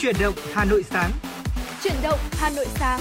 [0.00, 1.10] Chuyển động Hà Nội sáng.
[1.84, 3.00] Chuyển động Hà Nội sáng.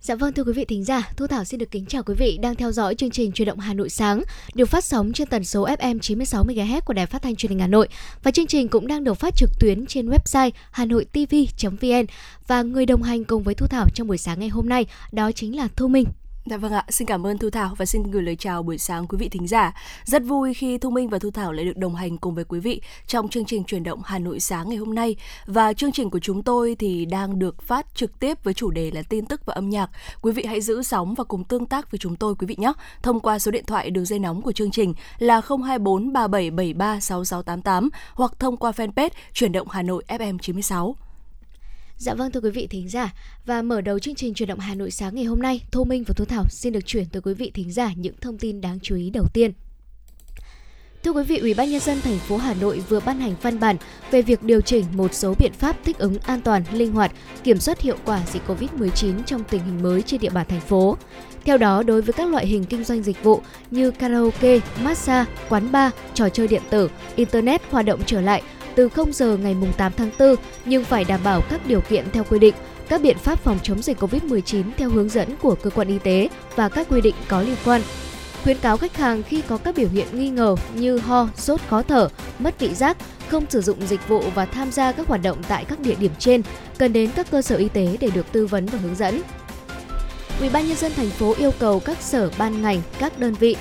[0.00, 2.38] Dạ vâng thưa quý vị thính giả, Thu Thảo xin được kính chào quý vị
[2.42, 4.22] đang theo dõi chương trình Truyền động Hà Nội sáng
[4.54, 7.60] được phát sóng trên tần số FM 96 MHz của Đài Phát thanh Truyền hình
[7.60, 7.88] Hà Nội
[8.22, 12.06] và chương trình cũng đang được phát trực tuyến trên website hanoitv.vn
[12.46, 15.32] và người đồng hành cùng với Thu Thảo trong buổi sáng ngày hôm nay đó
[15.32, 16.06] chính là Thu Minh.
[16.46, 19.06] Dạ vâng ạ, xin cảm ơn Thu Thảo và xin gửi lời chào buổi sáng
[19.06, 19.72] quý vị thính giả.
[20.04, 22.60] Rất vui khi Thu Minh và Thu Thảo lại được đồng hành cùng với quý
[22.60, 25.16] vị trong chương trình truyền động Hà Nội sáng ngày hôm nay.
[25.46, 28.90] Và chương trình của chúng tôi thì đang được phát trực tiếp với chủ đề
[28.90, 29.90] là tin tức và âm nhạc.
[30.22, 32.72] Quý vị hãy giữ sóng và cùng tương tác với chúng tôi quý vị nhé.
[33.02, 37.88] Thông qua số điện thoại đường dây nóng của chương trình là 024 3773 6688
[38.14, 40.96] hoặc thông qua fanpage truyền động Hà Nội FM 96.
[41.98, 43.14] Dạ vâng thưa quý vị thính giả
[43.46, 46.04] và mở đầu chương trình truyền động Hà Nội sáng ngày hôm nay, Thu Minh
[46.06, 48.78] và Thu Thảo xin được chuyển tới quý vị thính giả những thông tin đáng
[48.82, 49.52] chú ý đầu tiên.
[51.02, 53.60] Thưa quý vị, Ủy ban nhân dân thành phố Hà Nội vừa ban hành văn
[53.60, 53.76] bản
[54.10, 57.12] về việc điều chỉnh một số biện pháp thích ứng an toàn, linh hoạt,
[57.44, 60.96] kiểm soát hiệu quả dịch COVID-19 trong tình hình mới trên địa bàn thành phố.
[61.44, 65.72] Theo đó, đối với các loại hình kinh doanh dịch vụ như karaoke, massage, quán
[65.72, 68.42] bar, trò chơi điện tử, internet hoạt động trở lại
[68.76, 72.24] từ 0 giờ ngày 8 tháng 4 nhưng phải đảm bảo các điều kiện theo
[72.24, 72.54] quy định,
[72.88, 76.28] các biện pháp phòng chống dịch COVID-19 theo hướng dẫn của cơ quan y tế
[76.56, 77.82] và các quy định có liên quan.
[78.44, 81.82] Khuyến cáo khách hàng khi có các biểu hiện nghi ngờ như ho, sốt khó
[81.82, 82.08] thở,
[82.38, 82.96] mất vị giác,
[83.28, 86.12] không sử dụng dịch vụ và tham gia các hoạt động tại các địa điểm
[86.18, 86.42] trên,
[86.78, 89.22] cần đến các cơ sở y tế để được tư vấn và hướng dẫn.
[90.40, 93.56] Ủy ban nhân dân thành phố yêu cầu các sở ban ngành, các đơn vị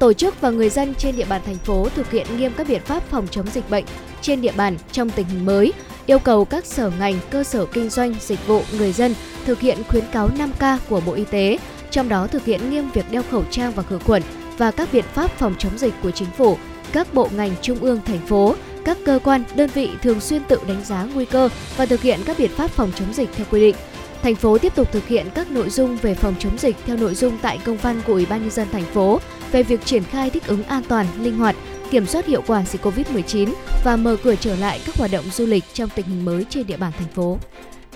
[0.00, 2.82] tổ chức và người dân trên địa bàn thành phố thực hiện nghiêm các biện
[2.84, 3.84] pháp phòng chống dịch bệnh
[4.20, 5.72] trên địa bàn trong tình hình mới,
[6.06, 9.78] yêu cầu các sở ngành, cơ sở kinh doanh, dịch vụ, người dân thực hiện
[9.88, 11.58] khuyến cáo 5K của Bộ Y tế,
[11.90, 14.22] trong đó thực hiện nghiêm việc đeo khẩu trang và khử khuẩn
[14.58, 16.56] và các biện pháp phòng chống dịch của chính phủ,
[16.92, 18.54] các bộ ngành trung ương thành phố,
[18.84, 22.20] các cơ quan, đơn vị thường xuyên tự đánh giá nguy cơ và thực hiện
[22.26, 23.76] các biện pháp phòng chống dịch theo quy định.
[24.22, 27.14] Thành phố tiếp tục thực hiện các nội dung về phòng chống dịch theo nội
[27.14, 29.20] dung tại công văn của Ủy ban nhân dân thành phố
[29.52, 31.56] về việc triển khai thích ứng an toàn, linh hoạt,
[31.90, 33.52] kiểm soát hiệu quả dịch COVID-19
[33.84, 36.66] và mở cửa trở lại các hoạt động du lịch trong tình hình mới trên
[36.66, 37.38] địa bàn thành phố.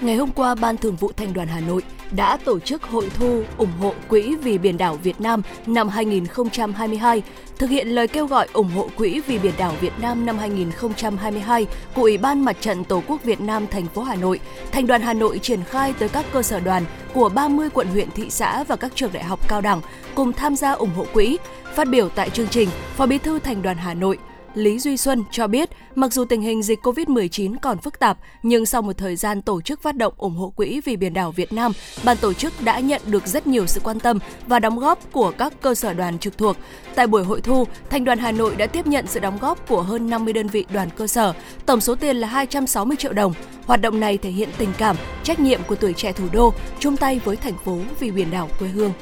[0.00, 3.42] Ngày hôm qua, Ban Thường vụ Thành đoàn Hà Nội đã tổ chức hội thu
[3.58, 7.22] ủng hộ Quỹ vì biển đảo Việt Nam năm 2022,
[7.58, 11.66] thực hiện lời kêu gọi ủng hộ Quỹ vì biển đảo Việt Nam năm 2022
[11.94, 14.40] của Ủy ban Mặt trận Tổ quốc Việt Nam thành phố Hà Nội.
[14.72, 16.84] Thành đoàn Hà Nội triển khai tới các cơ sở đoàn
[17.14, 19.80] của 30 quận huyện thị xã và các trường đại học cao đẳng
[20.14, 21.38] cùng tham gia ủng hộ quỹ.
[21.74, 24.18] Phát biểu tại chương trình, Phó Bí thư Thành đoàn Hà Nội
[24.54, 28.66] Lý Duy Xuân cho biết, mặc dù tình hình dịch COVID-19 còn phức tạp, nhưng
[28.66, 31.52] sau một thời gian tổ chức phát động ủng hộ quỹ vì biển đảo Việt
[31.52, 31.72] Nam,
[32.04, 35.30] ban tổ chức đã nhận được rất nhiều sự quan tâm và đóng góp của
[35.30, 36.56] các cơ sở đoàn trực thuộc.
[36.94, 39.82] Tại buổi hội thu, Thành đoàn Hà Nội đã tiếp nhận sự đóng góp của
[39.82, 41.32] hơn 50 đơn vị đoàn cơ sở,
[41.66, 43.34] tổng số tiền là 260 triệu đồng.
[43.66, 46.96] Hoạt động này thể hiện tình cảm, trách nhiệm của tuổi trẻ thủ đô, chung
[46.96, 48.92] tay với thành phố vì biển đảo quê hương.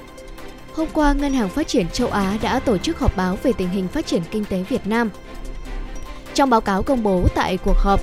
[0.74, 3.68] Hôm qua, Ngân hàng Phát triển châu Á đã tổ chức họp báo về tình
[3.68, 5.10] hình phát triển kinh tế Việt Nam.
[6.34, 8.00] Trong báo cáo công bố tại cuộc họp,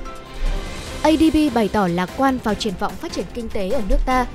[1.02, 4.26] ADB bày tỏ lạc quan vào triển vọng phát triển kinh tế ở nước ta.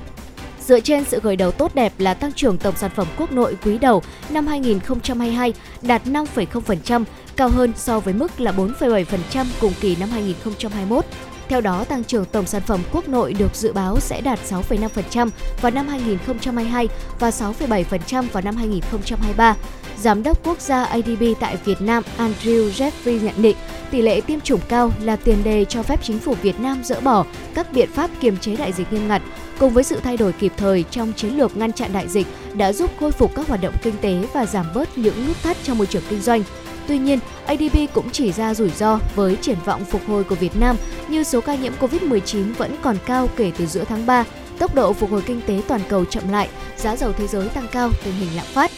[0.65, 3.57] Dựa trên sự khởi đầu tốt đẹp là tăng trưởng tổng sản phẩm quốc nội
[3.65, 7.03] quý đầu năm 2022 đạt 5,0%,
[7.35, 11.05] cao hơn so với mức là 4,7% cùng kỳ năm 2021.
[11.47, 15.29] Theo đó, tăng trưởng tổng sản phẩm quốc nội được dự báo sẽ đạt 6,5%
[15.61, 16.87] vào năm 2022
[17.19, 19.55] và 6,7% vào năm 2023.
[19.97, 23.55] Giám đốc quốc gia ADB tại Việt Nam Andrew Jeffrey nhận định
[23.95, 26.99] tỷ lệ tiêm chủng cao là tiền đề cho phép chính phủ Việt Nam dỡ
[27.01, 29.21] bỏ các biện pháp kiềm chế đại dịch nghiêm ngặt,
[29.59, 32.73] cùng với sự thay đổi kịp thời trong chiến lược ngăn chặn đại dịch đã
[32.73, 35.77] giúp khôi phục các hoạt động kinh tế và giảm bớt những nút thắt trong
[35.77, 36.43] môi trường kinh doanh.
[36.87, 40.55] Tuy nhiên, ADB cũng chỉ ra rủi ro với triển vọng phục hồi của Việt
[40.55, 40.75] Nam
[41.07, 44.23] như số ca nhiễm COVID-19 vẫn còn cao kể từ giữa tháng 3,
[44.59, 47.67] tốc độ phục hồi kinh tế toàn cầu chậm lại, giá dầu thế giới tăng
[47.71, 48.71] cao, tình hình lạm phát.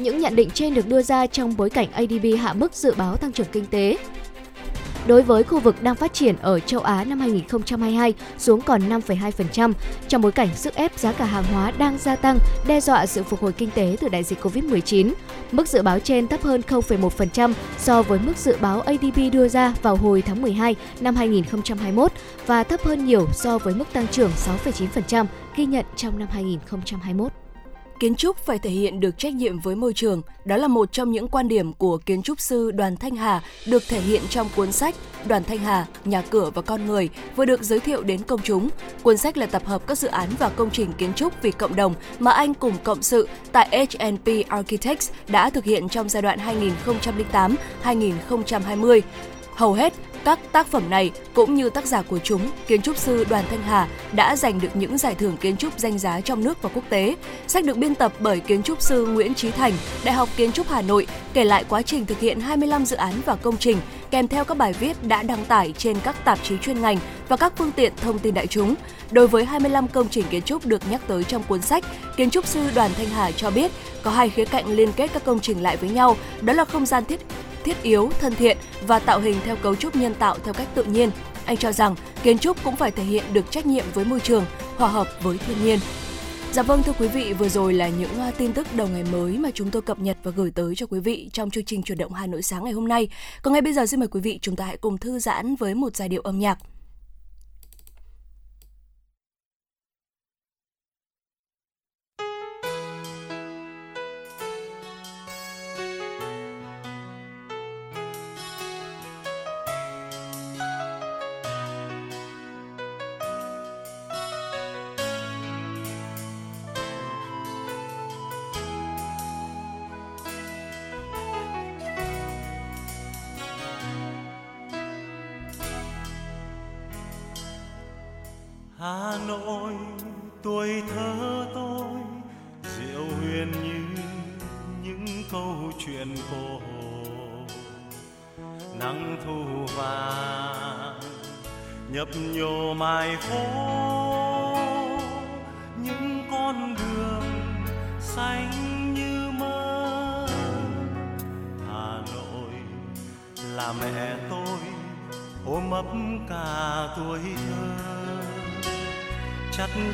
[0.00, 3.16] Những nhận định trên được đưa ra trong bối cảnh ADB hạ mức dự báo
[3.16, 3.96] tăng trưởng kinh tế
[5.06, 9.72] đối với khu vực đang phát triển ở châu Á năm 2022 xuống còn 5,2%
[10.08, 13.22] trong bối cảnh sức ép giá cả hàng hóa đang gia tăng đe dọa sự
[13.22, 15.12] phục hồi kinh tế từ đại dịch Covid-19.
[15.52, 19.74] Mức dự báo trên thấp hơn 0,1% so với mức dự báo ADB đưa ra
[19.82, 22.12] vào hồi tháng 12 năm 2021
[22.46, 24.30] và thấp hơn nhiều so với mức tăng trưởng
[24.64, 25.26] 6,9%
[25.56, 27.32] ghi nhận trong năm 2021.
[28.00, 30.22] Kiến trúc phải thể hiện được trách nhiệm với môi trường.
[30.44, 33.82] Đó là một trong những quan điểm của kiến trúc sư Đoàn Thanh Hà được
[33.88, 34.94] thể hiện trong cuốn sách
[35.28, 38.68] Đoàn Thanh Hà, Nhà cửa và con người vừa được giới thiệu đến công chúng.
[39.02, 41.76] Cuốn sách là tập hợp các dự án và công trình kiến trúc vì cộng
[41.76, 46.38] đồng mà anh cùng cộng sự tại H&P Architects đã thực hiện trong giai đoạn
[47.84, 49.00] 2008-2020.
[49.54, 49.92] Hầu hết
[50.24, 53.62] các tác phẩm này cũng như tác giả của chúng, kiến trúc sư Đoàn Thanh
[53.62, 56.84] Hà đã giành được những giải thưởng kiến trúc danh giá trong nước và quốc
[56.88, 57.16] tế.
[57.46, 59.72] Sách được biên tập bởi kiến trúc sư Nguyễn Trí Thành,
[60.04, 63.12] Đại học Kiến trúc Hà Nội, kể lại quá trình thực hiện 25 dự án
[63.26, 63.76] và công trình,
[64.10, 67.36] kèm theo các bài viết đã đăng tải trên các tạp chí chuyên ngành và
[67.36, 68.74] các phương tiện thông tin đại chúng.
[69.10, 71.84] Đối với 25 công trình kiến trúc được nhắc tới trong cuốn sách,
[72.16, 73.70] kiến trúc sư Đoàn Thanh Hà cho biết
[74.02, 76.86] có hai khía cạnh liên kết các công trình lại với nhau, đó là không
[76.86, 77.20] gian thiết
[77.64, 80.84] thiết yếu, thân thiện và tạo hình theo cấu trúc nhân tạo theo cách tự
[80.84, 81.10] nhiên.
[81.44, 84.44] Anh cho rằng kiến trúc cũng phải thể hiện được trách nhiệm với môi trường,
[84.76, 85.78] hòa hợp với thiên nhiên.
[86.52, 89.38] Dạ vâng thưa quý vị, vừa rồi là những à, tin tức đầu ngày mới
[89.38, 91.98] mà chúng tôi cập nhật và gửi tới cho quý vị trong chương trình chuyển
[91.98, 93.08] động Hà Nội sáng ngày hôm nay.
[93.42, 95.74] Còn ngay bây giờ xin mời quý vị chúng ta hãy cùng thư giãn với
[95.74, 96.58] một giai điệu âm nhạc.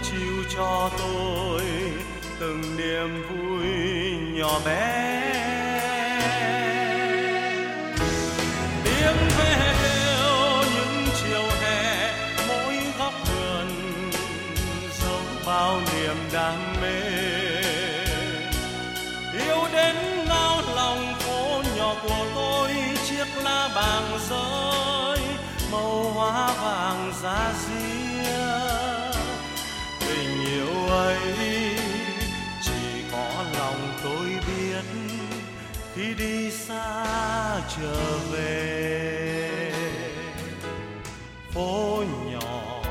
[0.03, 0.13] Chắt
[0.57, 1.63] cho tôi
[2.41, 3.67] từng niềm vui
[4.33, 5.23] nhỏ bé.
[8.85, 12.13] Tiếng ve kêu những chiều hè
[12.49, 13.69] mỗi góc vườn
[15.01, 17.01] giấu bao niềm đam mê.
[19.45, 19.97] Yêu đến
[20.29, 22.71] ngao lòng phố nhỏ của tôi,
[23.09, 25.19] chiếc lá vàng rơi,
[25.73, 28.06] màu hoa vàng giá diết
[36.19, 37.05] đi xa
[37.77, 39.73] trở về.
[41.55, 42.83] Phố nhỏ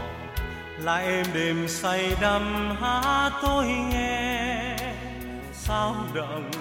[0.79, 4.77] lại em đêm say đắm hát tôi nghe.
[5.53, 6.51] Sao động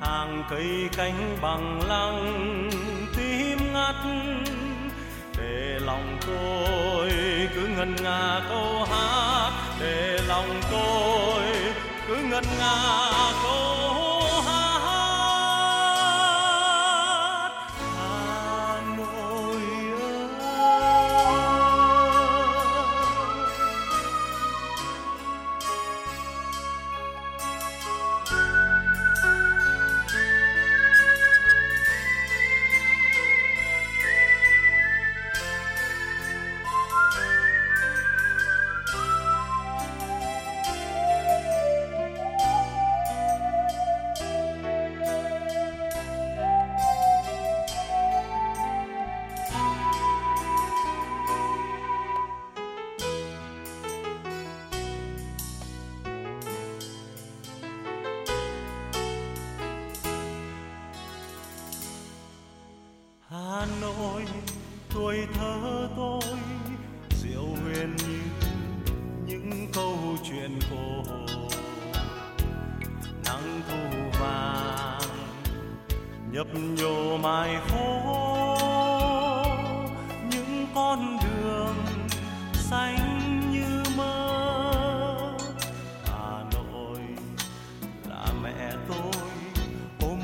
[0.00, 2.70] hàng cây cánh bằng lăng
[3.16, 3.96] tím ngắt.
[5.38, 7.10] Để lòng tôi
[7.54, 9.52] cứ ngân nga câu hát.
[9.80, 11.42] Để lòng tôi
[12.08, 13.02] cứ ngân nga
[13.42, 13.97] câu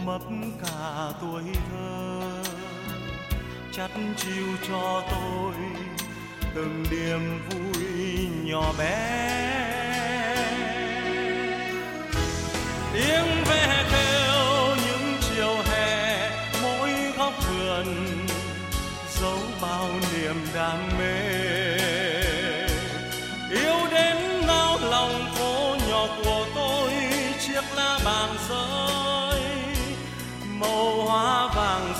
[0.06, 0.18] mất
[0.62, 2.20] cả tuổi thơ.
[3.72, 5.54] Chắt chiu cho tôi
[6.54, 9.34] từng niềm vui nhỏ bé.
[12.92, 14.13] Tiếng về thề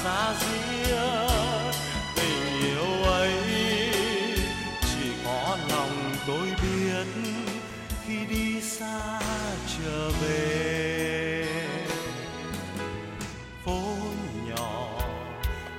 [0.04, 1.28] xa xưa
[2.16, 3.32] tình yêu ấy
[4.80, 7.06] chỉ có lòng tôi biết
[8.06, 9.20] khi đi xa
[9.78, 11.46] trở về.
[13.64, 13.96] Phố
[14.48, 14.88] nhỏ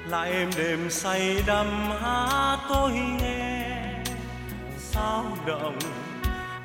[0.07, 3.67] là em đêm say đắm hát tôi nghe.
[4.77, 5.79] Sao động,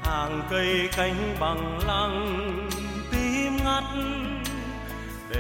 [0.02, 2.69] hàng cây cánh bằng lăng,
[3.12, 3.85] tim ngắt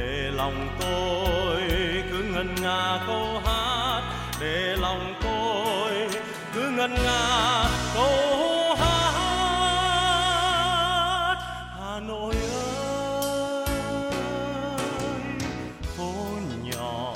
[0.00, 1.62] để lòng tôi
[2.10, 4.02] cứ ngân nga câu hát.
[4.40, 6.08] Để lòng tôi
[6.54, 7.64] cứ ngân nga
[7.94, 8.94] câu hát.
[11.78, 13.66] Hà nội ơi,
[15.96, 16.14] phố
[16.62, 17.14] nhỏ,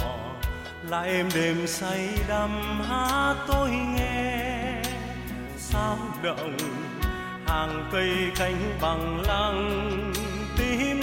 [0.89, 4.83] lại êm đềm say đắm hát tôi nghe.
[5.59, 6.57] Sao động,
[7.47, 10.13] hàng cây cánh bằng lăng
[10.59, 10.94] tím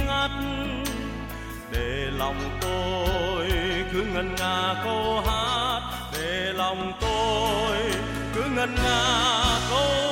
[2.21, 3.47] lòng tôi
[3.93, 5.81] cứ ngân nga câu hát.
[6.13, 7.77] Để lòng tôi
[8.35, 10.10] cứ ngân nga câu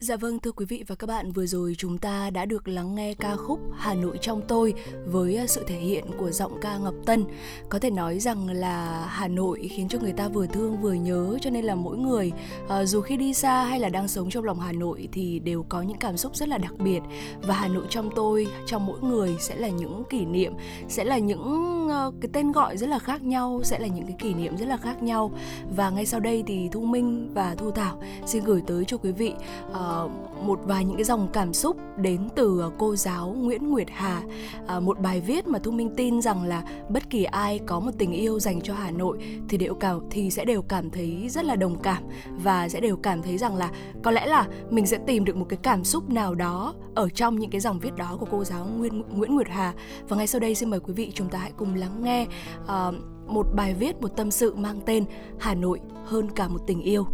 [0.00, 2.94] Dạ vâng thưa quý vị và các bạn, vừa rồi chúng ta đã được lắng
[2.94, 4.74] nghe ca khúc Hà Nội trong tôi
[5.06, 7.24] với à, sự thể hiện của giọng ca Ngọc Tân.
[7.68, 11.38] Có thể nói rằng là Hà Nội khiến cho người ta vừa thương vừa nhớ
[11.40, 12.32] cho nên là mỗi người
[12.68, 15.62] à, dù khi đi xa hay là đang sống trong lòng Hà Nội thì đều
[15.68, 17.00] có những cảm xúc rất là đặc biệt
[17.42, 20.52] và Hà Nội trong tôi, trong mỗi người sẽ là những kỷ niệm,
[20.88, 24.16] sẽ là những ờ, cái tên gọi rất là khác nhau, sẽ là những cái
[24.18, 25.32] kỷ niệm rất là khác nhau.
[25.76, 29.12] Và ngay sau đây thì Thu Minh và Thu Thảo xin gửi tới cho quý
[29.12, 29.32] vị
[29.70, 30.08] uh, Ờ,
[30.42, 34.22] một vài những cái dòng cảm xúc đến từ ờ, cô giáo Nguyễn Nguyệt Hà.
[34.66, 37.90] À, một bài viết mà Thu Minh tin rằng là bất kỳ ai có một
[37.98, 41.44] tình yêu dành cho Hà Nội thì đều cảm thì sẽ đều cảm thấy rất
[41.44, 42.02] là đồng cảm
[42.42, 43.70] và sẽ đều cảm thấy rằng là
[44.02, 47.38] có lẽ là mình sẽ tìm được một cái cảm xúc nào đó ở trong
[47.38, 49.74] những cái dòng viết đó của cô giáo Nguyễn Nguyễn Nguyệt Hà.
[50.08, 52.26] Và ngay sau đây xin mời quý vị chúng ta hãy cùng lắng nghe
[52.62, 52.94] uh,
[53.26, 55.04] một bài viết một tâm sự mang tên
[55.38, 57.06] Hà Nội hơn cả một tình yêu.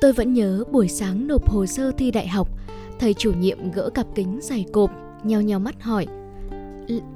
[0.00, 2.48] Tôi vẫn nhớ buổi sáng nộp hồ sơ thi đại học,
[2.98, 4.90] thầy chủ nhiệm gỡ cặp kính dày cộp,
[5.24, 6.06] nheo nheo mắt hỏi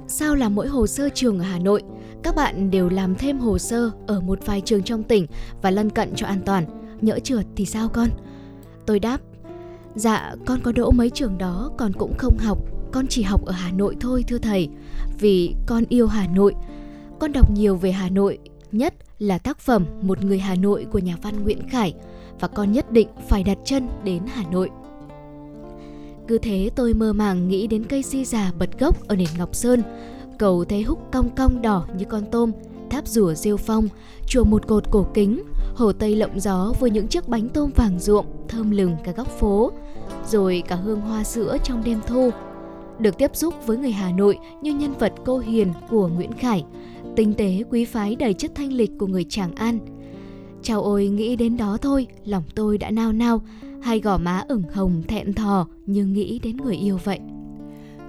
[0.07, 1.81] Sao là mỗi hồ sơ trường ở Hà Nội?
[2.23, 5.27] Các bạn đều làm thêm hồ sơ ở một vài trường trong tỉnh
[5.61, 6.65] và lân cận cho an toàn.
[7.01, 8.09] Nhỡ trượt thì sao con?
[8.85, 9.21] Tôi đáp
[9.95, 12.57] Dạ, con có đỗ mấy trường đó, con cũng không học.
[12.91, 14.69] Con chỉ học ở Hà Nội thôi thưa thầy.
[15.19, 16.53] Vì con yêu Hà Nội.
[17.19, 18.37] Con đọc nhiều về Hà Nội,
[18.71, 21.93] nhất là tác phẩm Một người Hà Nội của nhà văn Nguyễn Khải–
[22.39, 24.69] và con nhất định phải đặt chân đến Hà Nội.
[26.27, 29.55] Cứ thế tôi mơ màng nghĩ đến cây si già bật gốc ở nền Ngọc
[29.55, 29.81] Sơn,
[30.37, 32.51] cầu thế húc cong cong đỏ như con tôm,
[32.89, 33.87] tháp rùa rêu phong,
[34.27, 35.43] chùa một cột cổ kính,
[35.75, 39.27] hồ Tây lộng gió với những chiếc bánh tôm vàng ruộm thơm lừng cả góc
[39.27, 39.71] phố,
[40.29, 42.29] rồi cả hương hoa sữa trong đêm thu.
[42.99, 46.65] Được tiếp xúc với người Hà Nội như nhân vật cô hiền của Nguyễn Khải,
[47.15, 49.79] tinh tế quý phái đầy chất thanh lịch của người Tràng An–
[50.65, 53.41] Chào ôi nghĩ đến đó thôi, lòng tôi đã nao nao,
[53.81, 57.19] hai gò má ửng hồng thẹn thò như nghĩ đến người yêu vậy.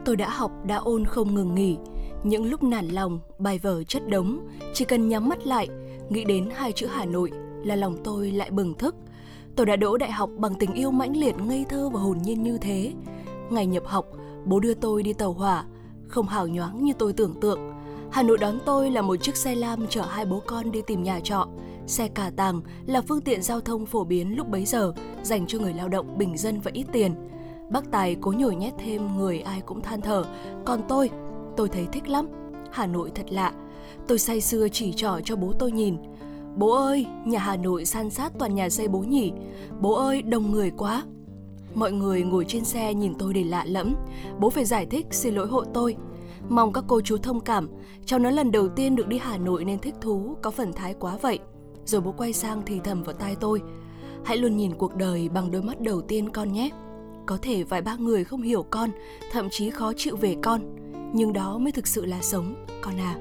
[0.05, 1.77] Tôi đã học, đã ôn không ngừng nghỉ.
[2.25, 4.41] Những lúc nản lòng, bài vở chất đống,
[4.75, 5.69] chỉ cần nhắm mắt lại,
[6.11, 7.31] nghĩ đến hai chữ Hà Nội
[7.65, 8.95] là lòng tôi lại bừng thức.
[9.57, 12.43] Tôi đã đỗ đại học bằng tình yêu mãnh liệt ngây thơ và hồn nhiên
[12.43, 12.93] như thế.
[13.51, 14.07] Ngày nhập học,
[14.45, 15.65] bố đưa tôi đi tàu hỏa,
[16.09, 17.61] không hào nhoáng như tôi tưởng tượng.
[18.11, 21.03] Hà Nội đón tôi là một chiếc xe lam chở hai bố con đi tìm
[21.03, 21.49] nhà trọ.
[21.87, 25.59] Xe cà tàng là phương tiện giao thông phổ biến lúc bấy giờ, dành cho
[25.59, 27.15] người lao động bình dân và ít tiền.
[27.71, 30.25] Bác Tài cố nhồi nhét thêm người ai cũng than thở,
[30.65, 31.11] còn tôi,
[31.57, 32.29] tôi thấy thích lắm.
[32.71, 33.53] Hà Nội thật lạ.
[34.07, 35.97] Tôi say sưa chỉ trỏ cho bố tôi nhìn.
[36.57, 39.33] Bố ơi, nhà Hà Nội san sát toàn nhà xây bố nhỉ?
[39.81, 41.03] Bố ơi, đông người quá.
[41.75, 43.95] Mọi người ngồi trên xe nhìn tôi để lạ lẫm.
[44.41, 45.97] Bố phải giải thích xin lỗi hộ tôi.
[46.49, 47.69] Mong các cô chú thông cảm,
[48.05, 50.95] cháu nó lần đầu tiên được đi Hà Nội nên thích thú, có phần thái
[50.95, 51.39] quá vậy.
[51.87, 53.63] Rồi bố quay sang thì thầm vào tai tôi
[54.25, 56.71] Hãy luôn nhìn cuộc đời bằng đôi mắt đầu tiên con nhé
[57.27, 58.91] Có thể vài ba người không hiểu con
[59.33, 60.61] Thậm chí khó chịu về con
[61.15, 63.17] Nhưng đó mới thực sự là sống con à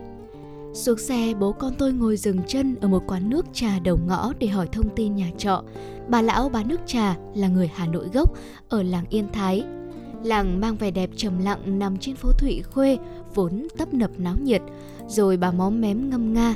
[0.75, 4.34] Xuống xe, bố con tôi ngồi dừng chân ở một quán nước trà đầu ngõ
[4.39, 5.63] để hỏi thông tin nhà trọ.
[6.10, 8.34] Bà lão bán nước trà là người Hà Nội gốc
[8.69, 9.63] ở làng Yên Thái.
[10.24, 12.98] Làng mang vẻ đẹp trầm lặng nằm trên phố Thụy Khuê,
[13.36, 14.62] vốn tấp nập náo nhiệt.
[15.07, 16.55] Rồi bà móm mém ngâm nga,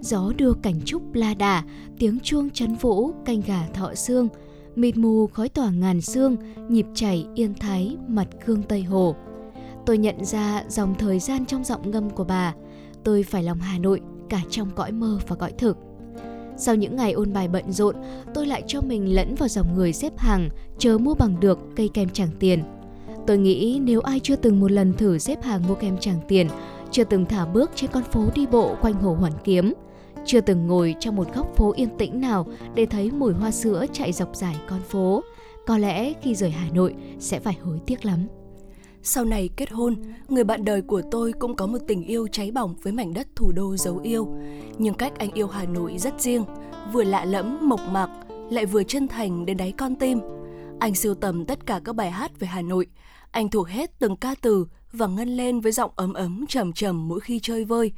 [0.00, 1.62] gió đưa cảnh trúc la đà,
[1.98, 4.28] tiếng chuông chấn vũ, canh gà thọ xương,
[4.76, 6.36] mịt mù khói tỏa ngàn xương,
[6.68, 9.16] nhịp chảy yên thái mặt cương Tây Hồ.
[9.86, 12.54] tôi nhận ra dòng thời gian trong giọng ngâm của bà.
[13.04, 15.76] Tôi phải lòng Hà Nội cả trong cõi mơ và cõi thực.
[16.56, 17.96] Sau những ngày ôn bài bận rộn,
[18.34, 21.90] tôi lại cho mình lẫn vào dòng người xếp hàng, chờ mua bằng được cây
[21.94, 22.62] kem chẳng tiền.
[23.26, 26.48] Tôi nghĩ nếu ai chưa từng một lần thử xếp hàng mua kem chẳng tiền,
[26.90, 29.72] chưa từng thả bước trên con phố đi bộ quanh hồ Hoàn Kiếm,
[30.28, 33.86] chưa từng ngồi trong một góc phố yên tĩnh nào để thấy mùi hoa sữa
[33.92, 35.22] chạy dọc dài con phố,
[35.66, 38.26] có lẽ khi rời Hà Nội sẽ phải hối tiếc lắm.
[39.02, 39.96] Sau này kết hôn,
[40.28, 43.26] người bạn đời của tôi cũng có một tình yêu cháy bỏng với mảnh đất
[43.36, 44.28] thủ đô dấu yêu.
[44.78, 46.44] Nhưng cách anh yêu Hà Nội rất riêng,
[46.92, 48.10] vừa lạ lẫm, mộc mạc,
[48.50, 50.18] lại vừa chân thành đến đáy con tim.
[50.80, 52.86] Anh sưu tầm tất cả các bài hát về Hà Nội.
[53.30, 57.08] Anh thuộc hết từng ca từ và ngân lên với giọng ấm ấm trầm trầm
[57.08, 57.92] mỗi khi chơi vơi.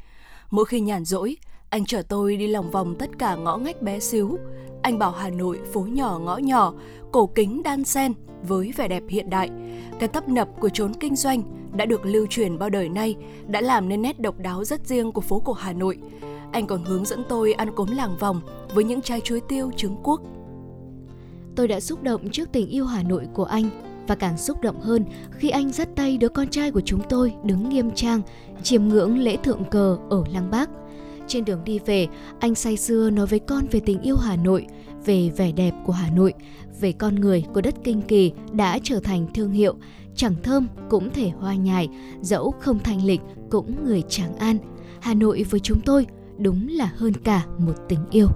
[0.51, 1.37] Mỗi khi nhàn rỗi,
[1.71, 4.39] anh chở tôi đi lòng vòng tất cả ngõ ngách bé xíu.
[4.83, 6.75] Anh bảo Hà Nội phố nhỏ ngõ nhỏ,
[7.13, 8.13] cổ kính đan xen
[8.43, 9.51] với vẻ đẹp hiện đại.
[9.99, 11.43] Cái tấp nập của chốn kinh doanh
[11.77, 13.17] đã được lưu truyền bao đời nay,
[13.49, 15.99] đã làm nên nét độc đáo rất riêng của phố cổ Hà Nội.
[16.53, 18.41] Anh còn hướng dẫn tôi ăn cốm làng vòng
[18.75, 20.23] với những chai chuối tiêu trứng cuốc.
[21.57, 23.71] Tôi đã xúc động trước tình yêu Hà Nội của anh
[24.07, 27.35] và càng xúc động hơn khi anh dắt tay đứa con trai của chúng tôi
[27.45, 28.23] đứng nghiêm trang,
[28.63, 30.71] chiêm ngưỡng lễ thượng cờ ở Lăng Bác.
[31.31, 32.09] Trên đường đi về,
[32.41, 34.67] anh say sưa nói với con về tình yêu Hà Nội,
[35.05, 36.35] về vẻ đẹp của Hà Nội,
[36.81, 39.75] về con người của đất kinh kỳ đã trở thành thương hiệu,
[40.15, 41.89] chẳng thơm cũng thể hoa nhài,
[42.21, 43.21] dẫu không thanh lịch
[43.51, 44.57] cũng người Tràng An.
[45.01, 46.07] Hà Nội với chúng tôi
[46.39, 48.29] đúng là hơn cả một tình yêu.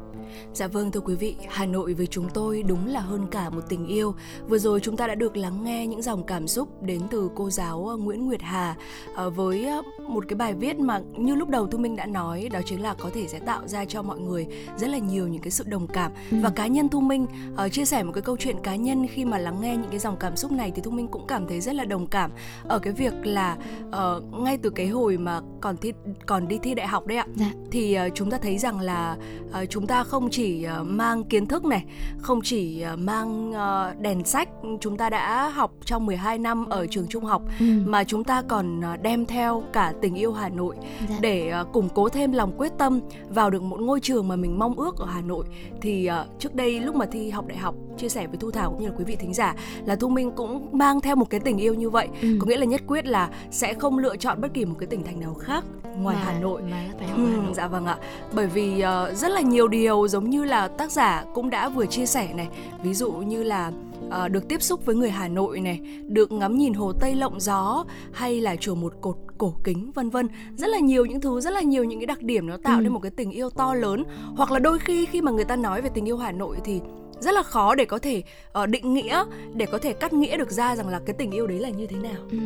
[0.53, 3.63] Dạ vâng thưa quý vị, Hà Nội với chúng tôi đúng là hơn cả một
[3.69, 4.15] tình yêu.
[4.49, 7.51] Vừa rồi chúng ta đã được lắng nghe những dòng cảm xúc đến từ cô
[7.51, 8.77] giáo ờ, Nguyễn Nguyệt Hà
[9.15, 12.49] ờ, với ờ, một cái bài viết mà như lúc đầu Thu Minh đã nói
[12.53, 15.43] đó chính là có thể sẽ tạo ra cho mọi người rất là nhiều những
[15.43, 16.37] cái sự đồng cảm ừ.
[16.43, 17.27] và cá nhân Thu Minh
[17.73, 20.17] chia sẻ một cái câu chuyện cá nhân khi mà lắng nghe những cái dòng
[20.17, 22.31] cảm xúc này thì Thu Minh cũng cảm thấy rất là đồng cảm
[22.69, 23.57] ở cái việc là
[23.89, 25.93] uh, ngay từ cái hồi mà còn thi
[26.27, 27.51] còn đi thi đại học đấy ạ dạ.
[27.71, 29.17] thì uh, chúng ta thấy rằng là
[29.49, 31.85] uh, chúng ta không chỉ uh, mang kiến thức này,
[32.19, 34.49] không chỉ uh, mang uh, đèn sách
[34.81, 37.67] chúng ta đã học trong 12 năm ở trường trung học ừ.
[37.87, 40.77] mà chúng ta còn đem theo cả tình yêu Hà Nội
[41.09, 41.17] dạ.
[41.21, 44.75] để củng cố thêm lòng quyết tâm vào được một ngôi trường mà mình mong
[44.75, 45.45] ước ở Hà Nội.
[45.81, 48.81] Thì trước đây lúc mà thi học đại học chia sẻ với Thu Thảo cũng
[48.81, 49.55] như là quý vị thính giả
[49.87, 52.29] là Thu Minh cũng mang theo một cái tình yêu như vậy, ừ.
[52.41, 55.03] có nghĩa là nhất quyết là sẽ không lựa chọn bất kỳ một cái tỉnh
[55.05, 55.65] thành nào khác
[55.99, 56.63] ngoài mà, Hà Nội.
[56.63, 57.55] Mà phải ừ, Hà Nội.
[57.55, 57.99] Dạ vâng ạ.
[58.33, 61.87] Bởi vì uh, rất là nhiều điều giống như là tác giả cũng đã vừa
[61.87, 62.49] chia sẻ này
[62.83, 63.73] ví dụ như là
[64.07, 67.41] uh, được tiếp xúc với người Hà Nội này, được ngắm nhìn hồ Tây lộng
[67.41, 71.41] gió hay là chùa một cột cổ kính vân vân rất là nhiều những thứ
[71.41, 72.83] rất là nhiều những cái đặc điểm nó tạo ừ.
[72.83, 74.05] nên một cái tình yêu to lớn
[74.37, 76.81] hoặc là đôi khi khi mà người ta nói về tình yêu Hà Nội thì
[77.21, 78.23] rất là khó để có thể
[78.63, 79.25] uh, định nghĩa
[79.55, 81.87] để có thể cắt nghĩa được ra rằng là cái tình yêu đấy là như
[81.87, 82.23] thế nào.
[82.31, 82.39] Ừ.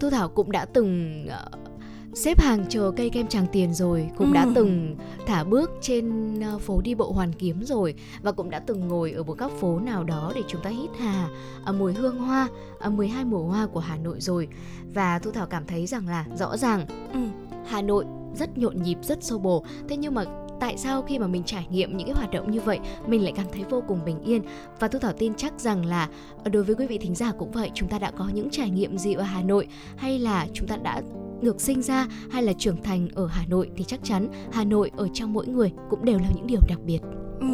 [0.00, 1.70] Thu Thảo cũng đã từng uh,
[2.14, 4.34] xếp hàng chờ cây kem tràng tiền rồi cũng ừ.
[4.34, 8.58] đã từng thả bước trên ờ, phố đi bộ hoàn kiếm rồi và cũng đã
[8.58, 11.28] từng ngồi ở một các phố nào đó để chúng ta hít hà
[11.64, 12.48] à, mùi hương hoa
[12.80, 14.48] à, 12 mùa hoa của Hà Nội rồi
[14.94, 17.20] và Thu Thảo cảm thấy rằng là rõ ràng ừ.
[17.66, 20.24] Hà Nội rất nhộn nhịp rất sâu bồ thế nhưng mà
[20.60, 23.32] tại sao khi mà mình trải nghiệm những cái hoạt động như vậy mình lại
[23.36, 24.42] cảm thấy vô cùng bình yên
[24.80, 26.08] và thu thảo tin chắc rằng là
[26.44, 28.70] ờ, đối với quý vị thính giả cũng vậy chúng ta đã có những trải
[28.70, 31.02] nghiệm gì ở hà nội hay là chúng ta đã
[31.42, 34.90] được sinh ra hay là trưởng thành ở Hà Nội thì chắc chắn Hà Nội
[34.96, 36.98] ở trong mỗi người cũng đều là những điều đặc biệt.
[37.40, 37.46] Ừ.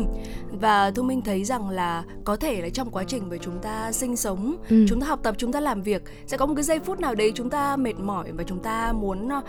[0.51, 3.93] Và Thu Minh thấy rằng là có thể là trong quá trình mà chúng ta
[3.93, 4.87] sinh sống, ừ.
[4.89, 7.15] chúng ta học tập, chúng ta làm việc sẽ có một cái giây phút nào
[7.15, 9.43] đấy chúng ta mệt mỏi và chúng ta muốn ờ,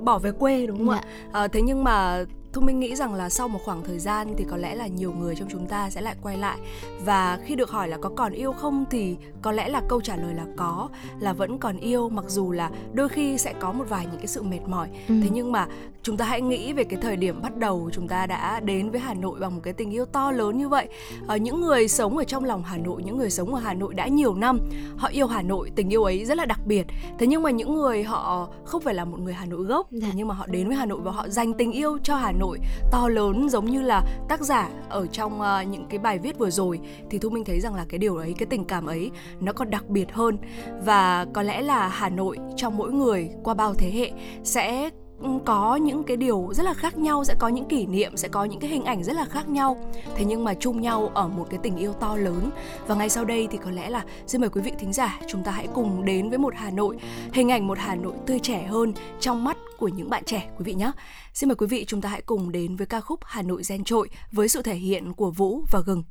[0.00, 0.96] bỏ về quê đúng không dạ.
[0.96, 1.06] ạ?
[1.32, 4.44] À, thế nhưng mà Thu Minh nghĩ rằng là sau một khoảng thời gian thì
[4.50, 6.58] có lẽ là nhiều người trong chúng ta sẽ lại quay lại.
[7.04, 10.16] Và khi được hỏi là có còn yêu không thì có lẽ là câu trả
[10.16, 10.88] lời là có
[11.20, 14.26] là vẫn còn yêu mặc dù là đôi khi sẽ có một vài những cái
[14.26, 14.88] sự mệt mỏi.
[15.08, 15.14] Ừ.
[15.22, 15.66] thế nhưng mà
[16.02, 19.00] chúng ta hãy nghĩ về cái thời điểm bắt đầu chúng ta đã đến với
[19.00, 20.88] Hà Nội bằng một cái tình yêu to lớn như vậy.
[21.26, 23.74] Ở ờ, những người sống ở trong lòng Hà Nội những người sống ở Hà
[23.74, 24.58] Nội đã nhiều năm
[24.96, 26.86] họ yêu Hà Nội tình yêu ấy rất là đặc biệt.
[27.18, 30.08] Thế nhưng mà những người họ không phải là một người Hà Nội gốc dạ.
[30.14, 32.41] nhưng mà họ đến với Hà Nội và họ dành tình yêu cho Hà Nội
[32.90, 36.50] to lớn giống như là tác giả ở trong uh, những cái bài viết vừa
[36.50, 39.52] rồi thì Thu Minh thấy rằng là cái điều ấy cái tình cảm ấy nó
[39.52, 40.38] còn đặc biệt hơn.
[40.84, 44.10] Và có lẽ là Hà Nội trong mỗi người qua bao thế hệ
[44.44, 44.90] sẽ
[45.22, 48.28] Ừ, có những cái điều rất là khác nhau, sẽ có những kỷ niệm, sẽ
[48.28, 49.76] có những cái hình ảnh rất là khác nhau.
[50.14, 52.50] Thế nhưng mà chung nhau ở một cái tình yêu to lớn.
[52.86, 55.42] Và ngay sau đây thì có lẽ là xin mời quý vị thính giả, chúng
[55.42, 56.96] ta hãy cùng đến với một Hà Nội,
[57.32, 60.64] hình ảnh một Hà Nội tươi trẻ hơn trong mắt của những bạn trẻ, quý
[60.64, 60.92] vị nhé
[61.34, 63.84] xin mời quý vị chúng ta hãy cùng đến với ca khúc Hà Nội gen
[63.84, 66.02] trội với sự thể hiện của Vũ và Gừng.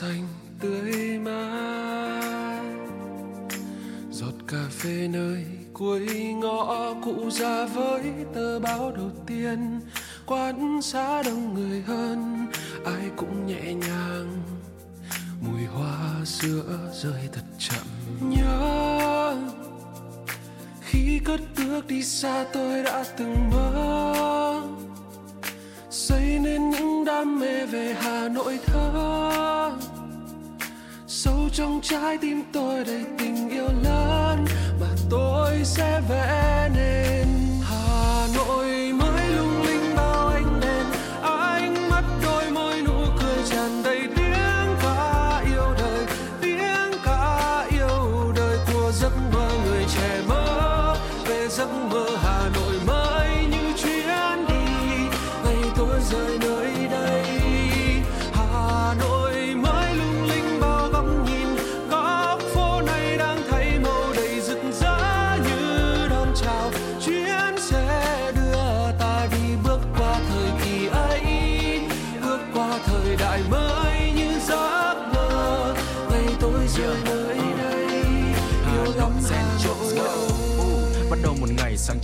[0.00, 0.26] Xanh
[0.60, 2.62] tươi mát.
[4.10, 8.02] Giọt cà phê nơi cuối ngõ cụ ra với
[8.34, 9.80] tờ báo đầu tiên.
[10.26, 12.46] Quán xá đông người hơn,
[12.84, 14.42] ai cũng nhẹ nhàng.
[15.40, 17.86] Mùi hoa sữa rơi thật chậm.
[18.20, 19.36] Nhớ,
[20.80, 24.62] khi cất bước đi xa tôi đã từng mơ.
[25.90, 29.35] Xây nên những đam mê về hà nội thơ
[31.56, 34.44] trong trái tim tôi đầy tình yêu lớn
[34.80, 37.15] mà tôi sẽ vẽ nên.